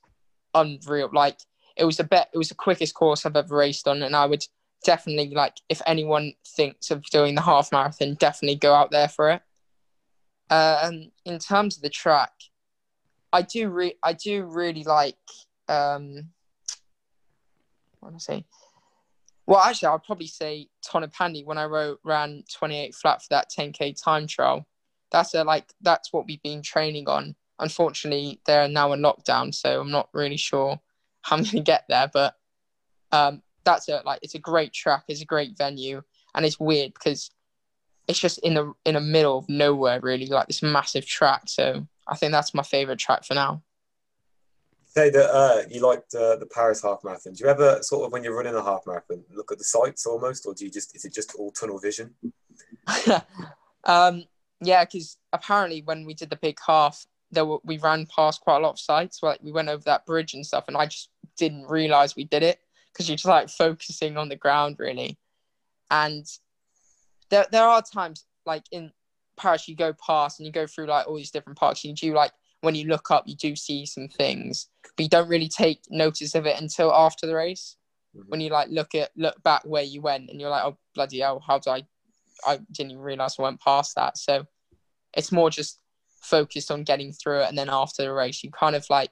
unreal. 0.53 1.09
Like 1.11 1.37
it 1.75 1.85
was 1.85 1.97
the 1.97 2.03
bet, 2.03 2.29
it 2.33 2.37
was 2.37 2.49
the 2.49 2.55
quickest 2.55 2.93
course 2.93 3.25
I've 3.25 3.35
ever 3.35 3.55
raced 3.55 3.87
on, 3.87 4.03
and 4.03 4.15
I 4.15 4.25
would 4.25 4.45
definitely 4.83 5.29
like 5.35 5.57
if 5.69 5.81
anyone 5.85 6.33
thinks 6.47 6.91
of 6.91 7.03
doing 7.05 7.35
the 7.35 7.41
half 7.41 7.71
marathon, 7.71 8.15
definitely 8.15 8.55
go 8.55 8.73
out 8.73 8.91
there 8.91 9.09
for 9.09 9.31
it. 9.31 9.41
Um, 10.49 11.11
in 11.25 11.39
terms 11.39 11.77
of 11.77 11.83
the 11.83 11.89
track, 11.89 12.31
I 13.33 13.41
do 13.41 13.69
re- 13.69 13.97
I 14.03 14.13
do 14.13 14.45
really 14.45 14.83
like 14.83 15.15
um, 15.67 16.29
what 17.99 18.09
do 18.09 18.15
I 18.15 18.19
say? 18.19 18.45
Well, 19.47 19.59
actually, 19.59 19.89
I'd 19.89 20.03
probably 20.03 20.27
say 20.27 20.67
Tonypandy 20.85 21.45
when 21.45 21.57
I 21.57 21.65
wrote 21.65 21.99
ran 22.03 22.43
28 22.53 22.95
flat 22.95 23.21
for 23.21 23.27
that 23.31 23.49
10k 23.57 24.01
time 24.01 24.27
trial. 24.27 24.65
That's 25.11 25.33
a 25.33 25.43
like 25.43 25.65
that's 25.81 26.13
what 26.13 26.25
we've 26.27 26.41
been 26.41 26.61
training 26.61 27.07
on. 27.07 27.35
Unfortunately, 27.59 28.39
they're 28.45 28.67
now 28.67 28.91
in 28.93 29.01
lockdown, 29.01 29.53
so 29.53 29.81
I'm 29.81 29.91
not 29.91 30.09
really 30.13 30.37
sure 30.37 30.79
how 31.21 31.37
I'm 31.37 31.43
gonna 31.51 31.61
get 31.63 31.85
there. 31.89 32.09
But 32.11 32.35
um, 33.11 33.41
that's 33.63 33.87
a 33.89 34.01
like 34.05 34.19
it's 34.21 34.35
a 34.35 34.39
great 34.39 34.73
track, 34.73 35.03
it's 35.07 35.21
a 35.21 35.25
great 35.25 35.57
venue, 35.57 36.01
and 36.35 36.45
it's 36.45 36.59
weird 36.59 36.93
because 36.93 37.31
it's 38.07 38.19
just 38.19 38.39
in 38.39 38.55
the 38.55 38.73
in 38.85 38.95
the 38.95 39.01
middle 39.01 39.37
of 39.37 39.49
nowhere, 39.49 39.99
really, 40.01 40.27
like 40.27 40.47
this 40.47 40.63
massive 40.63 41.05
track. 41.05 41.43
So 41.47 41.87
I 42.11 42.15
think 42.15 42.33
that's 42.33 42.53
my 42.53 42.61
favorite 42.61 42.99
track 42.99 43.23
for 43.23 43.33
now. 43.33 43.63
Say 44.85 45.09
that 45.09 45.33
uh, 45.33 45.61
you 45.69 45.79
liked 45.79 46.13
uh, 46.13 46.35
the 46.35 46.45
Paris 46.45 46.83
half 46.83 47.01
marathon. 47.05 47.33
Do 47.33 47.45
you 47.45 47.49
ever 47.49 47.81
sort 47.81 48.05
of 48.05 48.11
when 48.11 48.25
you're 48.25 48.35
running 48.35 48.55
a 48.55 48.61
half 48.61 48.81
marathon 48.85 49.23
look 49.33 49.51
at 49.51 49.57
the 49.57 49.63
sights 49.63 50.05
almost, 50.05 50.45
or 50.45 50.53
do 50.53 50.65
you 50.65 50.71
just 50.71 50.93
is 50.93 51.05
it 51.05 51.13
just 51.13 51.33
all 51.35 51.51
tunnel 51.51 51.79
vision? 51.79 52.13
um, 53.85 54.25
yeah, 54.59 54.83
because 54.83 55.17
apparently 55.31 55.81
when 55.83 56.05
we 56.05 56.13
did 56.13 56.29
the 56.29 56.35
big 56.35 56.59
half, 56.67 57.05
there 57.31 57.45
were, 57.45 57.59
we 57.63 57.77
ran 57.77 58.05
past 58.13 58.41
quite 58.41 58.57
a 58.57 58.59
lot 58.59 58.71
of 58.71 58.79
sites. 58.79 59.23
Like 59.23 59.39
we 59.41 59.53
went 59.53 59.69
over 59.69 59.83
that 59.85 60.05
bridge 60.05 60.33
and 60.33 60.45
stuff, 60.45 60.65
and 60.67 60.75
I 60.75 60.87
just 60.87 61.09
didn't 61.37 61.67
realize 61.69 62.17
we 62.17 62.25
did 62.25 62.43
it 62.43 62.59
because 62.91 63.07
you're 63.07 63.15
just 63.15 63.25
like 63.25 63.47
focusing 63.47 64.17
on 64.17 64.27
the 64.27 64.35
ground 64.35 64.75
really. 64.77 65.17
And 65.89 66.25
there 67.29 67.45
there 67.49 67.63
are 67.63 67.81
times 67.81 68.25
like 68.45 68.63
in 68.71 68.91
Paris, 69.37 69.67
you 69.67 69.75
go 69.75 69.93
past 69.93 70.39
and 70.39 70.45
you 70.45 70.51
go 70.51 70.67
through 70.67 70.87
like 70.87 71.07
all 71.07 71.15
these 71.15 71.31
different 71.31 71.57
parks. 71.57 71.83
You 71.83 71.93
do 71.93 72.13
like 72.13 72.31
when 72.61 72.75
you 72.75 72.87
look 72.87 73.09
up, 73.11 73.23
you 73.27 73.35
do 73.35 73.55
see 73.55 73.85
some 73.85 74.07
things, 74.07 74.67
but 74.95 75.03
you 75.03 75.09
don't 75.09 75.29
really 75.29 75.49
take 75.49 75.81
notice 75.89 76.35
of 76.35 76.45
it 76.45 76.59
until 76.61 76.93
after 76.93 77.25
the 77.25 77.35
race. 77.35 77.75
When 78.13 78.41
you 78.41 78.49
like 78.49 78.67
look 78.69 78.93
at 78.93 79.11
look 79.15 79.41
back 79.41 79.61
where 79.63 79.83
you 79.83 80.01
went, 80.01 80.29
and 80.29 80.39
you're 80.39 80.49
like, 80.49 80.63
oh 80.65 80.77
bloody 80.93 81.19
hell, 81.19 81.43
how 81.45 81.59
did 81.59 81.69
I 81.69 81.83
I 82.45 82.59
didn't 82.71 82.91
even 82.91 83.03
realize 83.03 83.35
I 83.37 83.43
went 83.43 83.61
past 83.61 83.95
that. 83.95 84.17
So 84.17 84.45
it's 85.13 85.31
more 85.31 85.49
just 85.49 85.79
focused 86.21 86.71
on 86.71 86.83
getting 86.83 87.11
through 87.11 87.41
it. 87.41 87.49
And 87.49 87.57
then 87.57 87.69
after 87.69 88.03
the 88.03 88.13
race, 88.13 88.43
you 88.43 88.51
kind 88.51 88.75
of 88.75 88.85
like, 88.89 89.11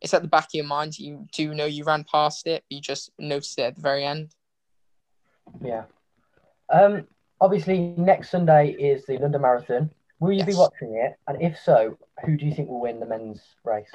it's 0.00 0.14
at 0.14 0.22
the 0.22 0.28
back 0.28 0.44
of 0.44 0.54
your 0.54 0.64
mind. 0.64 0.98
You 0.98 1.26
do 1.32 1.54
know 1.54 1.66
you 1.66 1.84
ran 1.84 2.04
past 2.04 2.46
it, 2.46 2.64
but 2.68 2.74
you 2.74 2.80
just 2.80 3.10
notice 3.18 3.54
it 3.58 3.62
at 3.62 3.74
the 3.76 3.82
very 3.82 4.04
end. 4.04 4.34
Yeah. 5.62 5.84
Um. 6.72 7.06
Obviously, 7.42 7.92
next 7.96 8.30
Sunday 8.30 8.70
is 8.70 9.04
the 9.04 9.18
London 9.18 9.42
Marathon. 9.42 9.90
Will 10.20 10.30
you 10.30 10.44
be 10.44 10.54
watching 10.54 10.94
it? 10.94 11.16
And 11.26 11.42
if 11.42 11.58
so, 11.58 11.98
who 12.24 12.36
do 12.36 12.46
you 12.46 12.54
think 12.54 12.68
will 12.68 12.80
win 12.80 13.00
the 13.00 13.06
men's 13.06 13.42
race? 13.64 13.90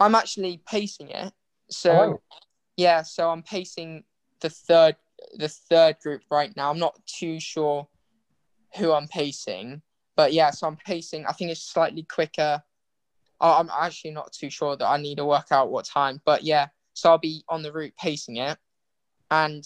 I'm 0.00 0.16
actually 0.16 0.60
pacing 0.66 1.10
it. 1.10 1.32
So 1.70 1.92
Oh, 1.92 2.20
yeah, 2.76 3.02
so 3.02 3.30
I'm 3.30 3.44
pacing 3.44 4.02
the 4.40 4.50
third 4.50 4.96
the 5.36 5.48
third 5.48 6.00
group 6.02 6.22
right 6.28 6.52
now. 6.56 6.68
I'm 6.68 6.80
not 6.80 7.00
too 7.06 7.38
sure 7.38 7.86
who 8.76 8.90
I'm 8.90 9.06
pacing, 9.06 9.80
but 10.16 10.32
yeah, 10.32 10.50
so 10.50 10.66
I'm 10.66 10.76
pacing. 10.76 11.24
I 11.24 11.32
think 11.34 11.52
it's 11.52 11.62
slightly 11.62 12.02
quicker. 12.02 12.60
I'm 13.40 13.70
actually 13.78 14.10
not 14.10 14.32
too 14.32 14.50
sure 14.50 14.76
that 14.76 14.88
I 14.88 14.96
need 14.96 15.18
to 15.18 15.24
work 15.24 15.52
out 15.52 15.70
what 15.70 15.84
time, 15.84 16.20
but 16.24 16.42
yeah, 16.42 16.66
so 16.94 17.10
I'll 17.10 17.18
be 17.18 17.44
on 17.48 17.62
the 17.62 17.70
route 17.70 17.94
pacing 17.96 18.38
it, 18.38 18.58
and 19.30 19.64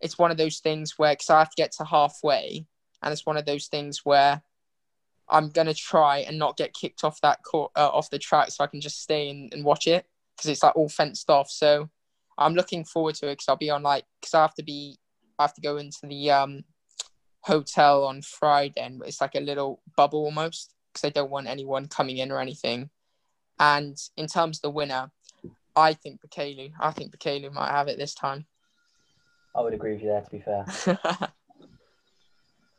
it's 0.00 0.18
one 0.18 0.30
of 0.30 0.36
those 0.36 0.58
things 0.58 0.94
where 0.98 1.12
because 1.12 1.30
I 1.30 1.38
have 1.38 1.50
to 1.50 1.62
get 1.62 1.72
to 1.72 1.84
halfway, 1.84 2.66
and 3.02 3.12
it's 3.12 3.26
one 3.26 3.36
of 3.36 3.46
those 3.46 3.66
things 3.66 4.00
where 4.04 4.42
I'm 5.28 5.50
gonna 5.50 5.74
try 5.74 6.18
and 6.18 6.38
not 6.38 6.56
get 6.56 6.74
kicked 6.74 7.04
off 7.04 7.20
that 7.22 7.42
court 7.42 7.72
uh, 7.76 7.88
off 7.88 8.10
the 8.10 8.18
track, 8.18 8.50
so 8.50 8.64
I 8.64 8.68
can 8.68 8.80
just 8.80 9.02
stay 9.02 9.30
and, 9.30 9.52
and 9.52 9.64
watch 9.64 9.86
it 9.86 10.06
because 10.36 10.50
it's 10.50 10.62
like 10.62 10.76
all 10.76 10.88
fenced 10.88 11.30
off. 11.30 11.50
So 11.50 11.88
I'm 12.38 12.54
looking 12.54 12.84
forward 12.84 13.14
to 13.16 13.26
it 13.28 13.32
because 13.32 13.48
I'll 13.48 13.56
be 13.56 13.70
on 13.70 13.82
like 13.82 14.04
because 14.20 14.34
I 14.34 14.42
have 14.42 14.54
to 14.54 14.62
be 14.62 14.98
I 15.38 15.44
have 15.44 15.54
to 15.54 15.60
go 15.60 15.78
into 15.78 16.06
the 16.06 16.30
um 16.30 16.64
hotel 17.40 18.04
on 18.04 18.22
Friday 18.22 18.80
and 18.80 19.00
it's 19.06 19.20
like 19.20 19.36
a 19.36 19.40
little 19.40 19.80
bubble 19.96 20.24
almost 20.24 20.74
because 20.92 21.02
they 21.02 21.10
don't 21.10 21.30
want 21.30 21.46
anyone 21.46 21.86
coming 21.86 22.18
in 22.18 22.32
or 22.32 22.40
anything. 22.40 22.90
And 23.58 23.96
in 24.16 24.26
terms 24.26 24.58
of 24.58 24.62
the 24.62 24.70
winner, 24.70 25.10
I 25.76 25.92
think 25.92 26.20
Bekele. 26.20 26.72
I 26.80 26.90
think 26.90 27.16
Bekele 27.16 27.52
might 27.52 27.70
have 27.70 27.88
it 27.88 27.98
this 27.98 28.14
time. 28.14 28.46
I 29.56 29.62
would 29.62 29.74
agree 29.74 29.92
with 29.92 30.02
you 30.02 30.08
there. 30.08 30.22
To 30.22 30.30
be 30.30 30.40
fair, 30.40 30.66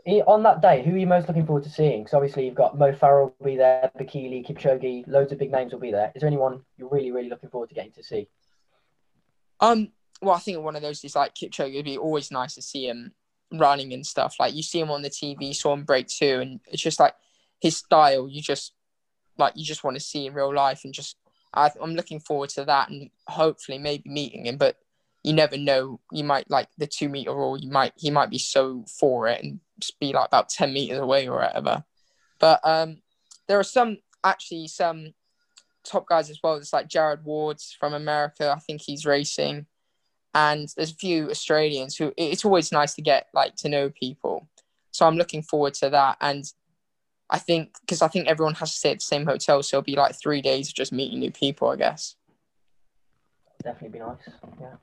Eh, 0.07 0.21
on 0.25 0.41
that 0.43 0.61
day, 0.61 0.83
who 0.83 0.93
are 0.95 0.97
you 0.97 1.05
most 1.05 1.27
looking 1.27 1.45
forward 1.45 1.65
to 1.65 1.69
seeing? 1.69 2.01
Because 2.01 2.13
obviously 2.13 2.45
you've 2.45 2.55
got 2.55 2.77
Mo 2.77 2.93
Farah 2.93 3.23
will 3.23 3.45
be 3.45 3.57
there, 3.57 3.91
Bekele, 3.99 4.45
Kipchoge, 4.47 5.05
loads 5.05 5.33
of 5.33 5.37
big 5.37 5.51
names 5.51 5.73
will 5.73 5.81
be 5.81 5.91
there. 5.91 6.13
Is 6.15 6.21
there 6.21 6.27
anyone 6.27 6.61
you're 6.77 6.87
really, 6.87 7.11
really 7.11 7.27
looking 7.27 7.49
forward 7.49 7.67
to 7.69 7.75
getting 7.75 7.91
to 7.91 8.03
see? 8.03 8.29
Um, 9.59 9.89
well, 10.21 10.35
I 10.35 10.39
think 10.39 10.59
one 10.59 10.77
of 10.77 10.81
those 10.81 11.03
is 11.03 11.13
like 11.13 11.35
Kipchoge. 11.35 11.73
It'd 11.73 11.83
be 11.83 11.97
always 11.97 12.31
nice 12.31 12.55
to 12.55 12.61
see 12.61 12.87
him 12.87 13.11
running 13.51 13.91
and 13.91 14.05
stuff. 14.05 14.35
Like 14.39 14.55
you 14.55 14.63
see 14.63 14.79
him 14.79 14.91
on 14.91 15.01
the 15.01 15.09
TV, 15.09 15.53
saw 15.53 15.73
him 15.73 15.83
break 15.83 16.07
two, 16.07 16.39
and 16.39 16.61
it's 16.67 16.81
just 16.81 17.01
like 17.01 17.13
his 17.59 17.75
style. 17.75 18.29
You 18.29 18.41
just 18.41 18.71
like 19.37 19.57
you 19.57 19.65
just 19.65 19.83
want 19.83 19.97
to 19.97 20.01
see 20.01 20.25
in 20.25 20.33
real 20.33 20.55
life, 20.55 20.85
and 20.85 20.93
just 20.93 21.17
I, 21.53 21.69
I'm 21.81 21.95
looking 21.95 22.21
forward 22.21 22.49
to 22.51 22.63
that, 22.63 22.89
and 22.89 23.09
hopefully 23.27 23.77
maybe 23.77 24.09
meeting 24.09 24.45
him. 24.45 24.55
But 24.55 24.77
you 25.23 25.33
never 25.33 25.57
know. 25.57 25.99
You 26.11 26.23
might 26.23 26.49
like 26.49 26.69
the 26.77 26.87
two 26.87 27.09
meter 27.09 27.35
rule. 27.35 27.57
You 27.57 27.69
might 27.69 27.93
he 27.95 28.09
might 28.09 28.29
be 28.29 28.39
so 28.39 28.85
for 28.99 29.27
it 29.27 29.43
and 29.43 29.59
just 29.79 29.99
be 29.99 30.13
like 30.13 30.27
about 30.27 30.49
ten 30.49 30.73
meters 30.73 30.99
away 30.99 31.27
or 31.27 31.39
whatever. 31.39 31.83
But 32.39 32.59
um, 32.63 33.01
there 33.47 33.59
are 33.59 33.63
some 33.63 33.97
actually 34.23 34.67
some 34.67 35.13
top 35.83 36.07
guys 36.07 36.29
as 36.29 36.39
well. 36.43 36.55
It's 36.55 36.73
like 36.73 36.87
Jared 36.87 37.23
Ward's 37.23 37.75
from 37.79 37.93
America. 37.93 38.53
I 38.55 38.59
think 38.59 38.81
he's 38.81 39.05
racing, 39.05 39.65
and 40.33 40.67
there's 40.75 40.91
a 40.91 40.95
few 40.95 41.29
Australians 41.29 41.97
who. 41.97 42.13
It's 42.17 42.45
always 42.45 42.71
nice 42.71 42.93
to 42.95 43.01
get 43.01 43.27
like 43.33 43.55
to 43.57 43.69
know 43.69 43.89
people. 43.89 44.47
So 44.91 45.05
I'm 45.05 45.17
looking 45.17 45.41
forward 45.41 45.73
to 45.75 45.89
that, 45.89 46.17
and 46.21 46.45
I 47.29 47.39
think 47.39 47.75
because 47.81 48.01
I 48.01 48.07
think 48.07 48.27
everyone 48.27 48.55
has 48.55 48.71
to 48.71 48.77
stay 48.77 48.91
at 48.91 48.99
the 48.99 49.05
same 49.05 49.25
hotel, 49.25 49.63
so 49.63 49.77
it'll 49.77 49.85
be 49.85 49.95
like 49.95 50.15
three 50.15 50.41
days 50.41 50.69
of 50.69 50.75
just 50.75 50.93
meeting 50.93 51.19
new 51.19 51.31
people. 51.31 51.69
I 51.69 51.75
guess. 51.75 52.15
Definitely 53.67 53.99
be 53.99 54.05
nice. 54.05 54.17
Yeah. 54.61 54.75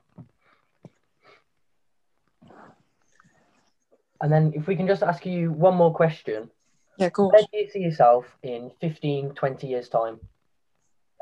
And 4.20 4.30
then 4.30 4.52
if 4.54 4.66
we 4.66 4.76
can 4.76 4.86
just 4.86 5.02
ask 5.02 5.24
you 5.24 5.52
one 5.52 5.74
more 5.74 5.94
question. 5.94 6.50
Yeah, 6.98 7.08
cool. 7.08 7.30
Where 7.30 7.40
do 7.40 7.58
you 7.58 7.70
see 7.70 7.78
yourself 7.78 8.26
in 8.42 8.70
15, 8.82 9.30
20 9.30 9.66
years' 9.66 9.88
time? 9.88 10.20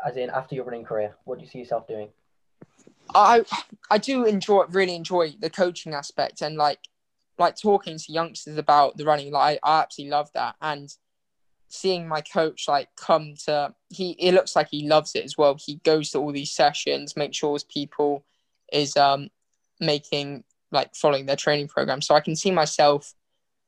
As 0.04 0.16
in 0.16 0.28
after 0.28 0.56
your 0.56 0.64
running 0.64 0.82
career, 0.84 1.14
what 1.22 1.38
do 1.38 1.44
you 1.44 1.48
see 1.48 1.60
yourself 1.60 1.86
doing? 1.86 2.08
I 3.14 3.44
I 3.88 3.98
do 3.98 4.24
enjoy 4.24 4.64
really 4.64 4.96
enjoy 4.96 5.34
the 5.38 5.48
coaching 5.48 5.94
aspect 5.94 6.42
and 6.42 6.56
like 6.56 6.80
like 7.38 7.54
talking 7.54 7.96
to 7.96 8.12
youngsters 8.12 8.58
about 8.58 8.96
the 8.96 9.04
running. 9.04 9.30
Like 9.30 9.60
I, 9.62 9.70
I 9.72 9.82
absolutely 9.82 10.10
love 10.10 10.30
that 10.34 10.56
and 10.60 10.92
seeing 11.74 12.06
my 12.06 12.20
coach 12.20 12.66
like 12.68 12.86
come 12.96 13.34
to 13.46 13.74
he 13.88 14.10
it 14.18 14.34
looks 14.34 14.54
like 14.54 14.68
he 14.70 14.86
loves 14.86 15.12
it 15.14 15.24
as 15.24 15.38
well. 15.38 15.56
He 15.58 15.76
goes 15.84 16.10
to 16.10 16.18
all 16.18 16.30
these 16.30 16.50
sessions, 16.50 17.16
make 17.16 17.32
sure 17.32 17.54
his 17.54 17.64
people 17.64 18.26
is 18.70 18.94
um 18.96 19.30
making 19.80 20.44
like 20.70 20.94
following 20.94 21.24
their 21.24 21.36
training 21.36 21.68
program. 21.68 22.02
So 22.02 22.14
I 22.14 22.20
can 22.20 22.36
see 22.36 22.50
myself 22.50 23.14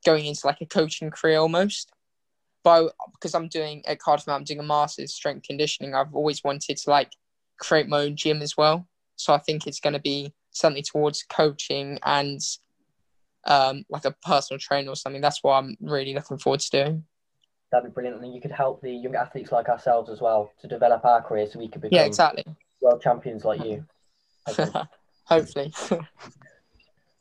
going 0.05 0.27
into 0.27 0.47
like 0.47 0.61
a 0.61 0.67
coaching 0.67 1.11
career 1.11 1.39
almost. 1.39 1.93
But 2.63 2.93
because 3.13 3.35
I'm 3.35 3.49
doing 3.49 3.83
at 3.87 4.01
Cardiff, 4.01 4.29
I'm 4.29 4.45
doing 4.45 4.61
a 4.61 4.63
master's 4.63 5.15
strength 5.15 5.47
conditioning. 5.47 5.95
I've 5.95 6.15
always 6.15 6.45
wanted 6.45 6.77
to 6.77 6.91
like 6.91 7.13
create 7.59 7.89
my 7.89 8.03
own 8.03 8.17
gym 8.17 8.43
as 8.43 8.55
well. 8.55 8.87
So 9.17 9.33
I 9.33 9.39
think 9.39 9.67
it's 9.67 9.81
going 9.81 9.95
to 9.95 9.99
be 9.99 10.35
something 10.51 10.83
towards 10.83 11.23
coaching 11.23 11.99
and 12.05 12.41
um, 13.47 13.85
like 13.89 14.05
a 14.05 14.15
personal 14.23 14.59
trainer 14.59 14.91
or 14.91 14.97
something. 14.97 15.23
That's 15.23 15.43
what 15.43 15.55
I'm 15.55 15.77
really 15.81 16.13
looking 16.13 16.39
forward 16.39 16.61
to 16.61 16.71
doing. 16.71 17.05
That'd 17.75 17.91
be 17.91 17.93
brilliant. 17.93 18.23
And 18.23 18.33
you 18.33 18.41
could 18.41 18.53
help 18.53 18.81
the 18.83 18.93
young 18.93 19.17
athletes 19.17 19.51
like 19.51 19.69
ourselves 19.69 20.09
as 20.09 20.21
well 20.21 20.53
to 20.61 20.69
develop 20.69 21.05
our 21.05 21.21
career 21.21 21.49
so 21.51 21.59
we 21.59 21.67
could 21.67 21.83
become 21.83 21.97
Yeah, 21.97 22.05
exactly. 22.05 22.45
world 22.81 23.03
champions 23.03 23.45
like 23.45 23.65
you. 23.65 23.85
Hopefully. 24.47 24.85
Hopefully. 25.25 25.75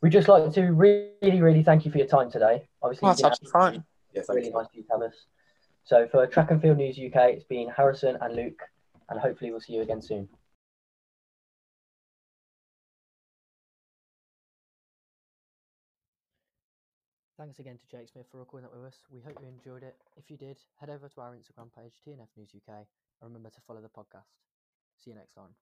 We'd 0.00 0.10
just 0.12 0.28
like 0.28 0.52
to 0.52 0.62
really, 0.70 1.40
really 1.42 1.64
thank 1.64 1.84
you 1.84 1.90
for 1.90 1.98
your 1.98 2.06
time 2.06 2.30
today. 2.30 2.68
Obviously, 2.84 3.04
Well, 3.04 3.14
that's 3.14 3.22
didn't 3.22 3.32
absolutely 3.32 3.50
fine. 3.50 3.84
Yeah, 4.12 4.22
really 4.28 4.46
you. 4.46 4.52
nice 4.52 4.66
of 4.66 4.74
you 4.74 4.82
to 4.84 4.88
have 4.92 5.02
us. 5.02 5.14
So 5.82 6.06
for 6.06 6.24
Track 6.28 6.52
and 6.52 6.62
Field 6.62 6.76
News 6.76 6.96
UK, 7.00 7.30
it's 7.30 7.42
been 7.44 7.68
Harrison 7.68 8.16
and 8.20 8.36
Luke, 8.36 8.62
and 9.08 9.18
hopefully 9.18 9.50
we'll 9.50 9.58
see 9.60 9.72
you 9.72 9.82
again 9.82 10.00
soon. 10.00 10.28
Thanks 17.44 17.58
again 17.58 17.76
to 17.76 17.86
Jake 17.94 18.08
Smith 18.08 18.24
for 18.32 18.38
recording 18.38 18.70
that 18.70 18.74
with 18.74 18.86
us. 18.86 19.04
We 19.12 19.20
hope 19.20 19.36
you 19.38 19.46
enjoyed 19.46 19.82
it. 19.82 19.96
If 20.16 20.30
you 20.30 20.38
did, 20.38 20.56
head 20.80 20.88
over 20.88 21.10
to 21.10 21.20
our 21.20 21.34
Instagram 21.34 21.68
page, 21.76 21.92
TNF 22.00 22.28
News 22.38 22.54
UK, 22.56 22.74
and 22.74 22.86
remember 23.20 23.50
to 23.50 23.60
follow 23.66 23.82
the 23.82 23.90
podcast. 23.90 24.32
See 24.96 25.10
you 25.10 25.16
next 25.16 25.34
time. 25.34 25.52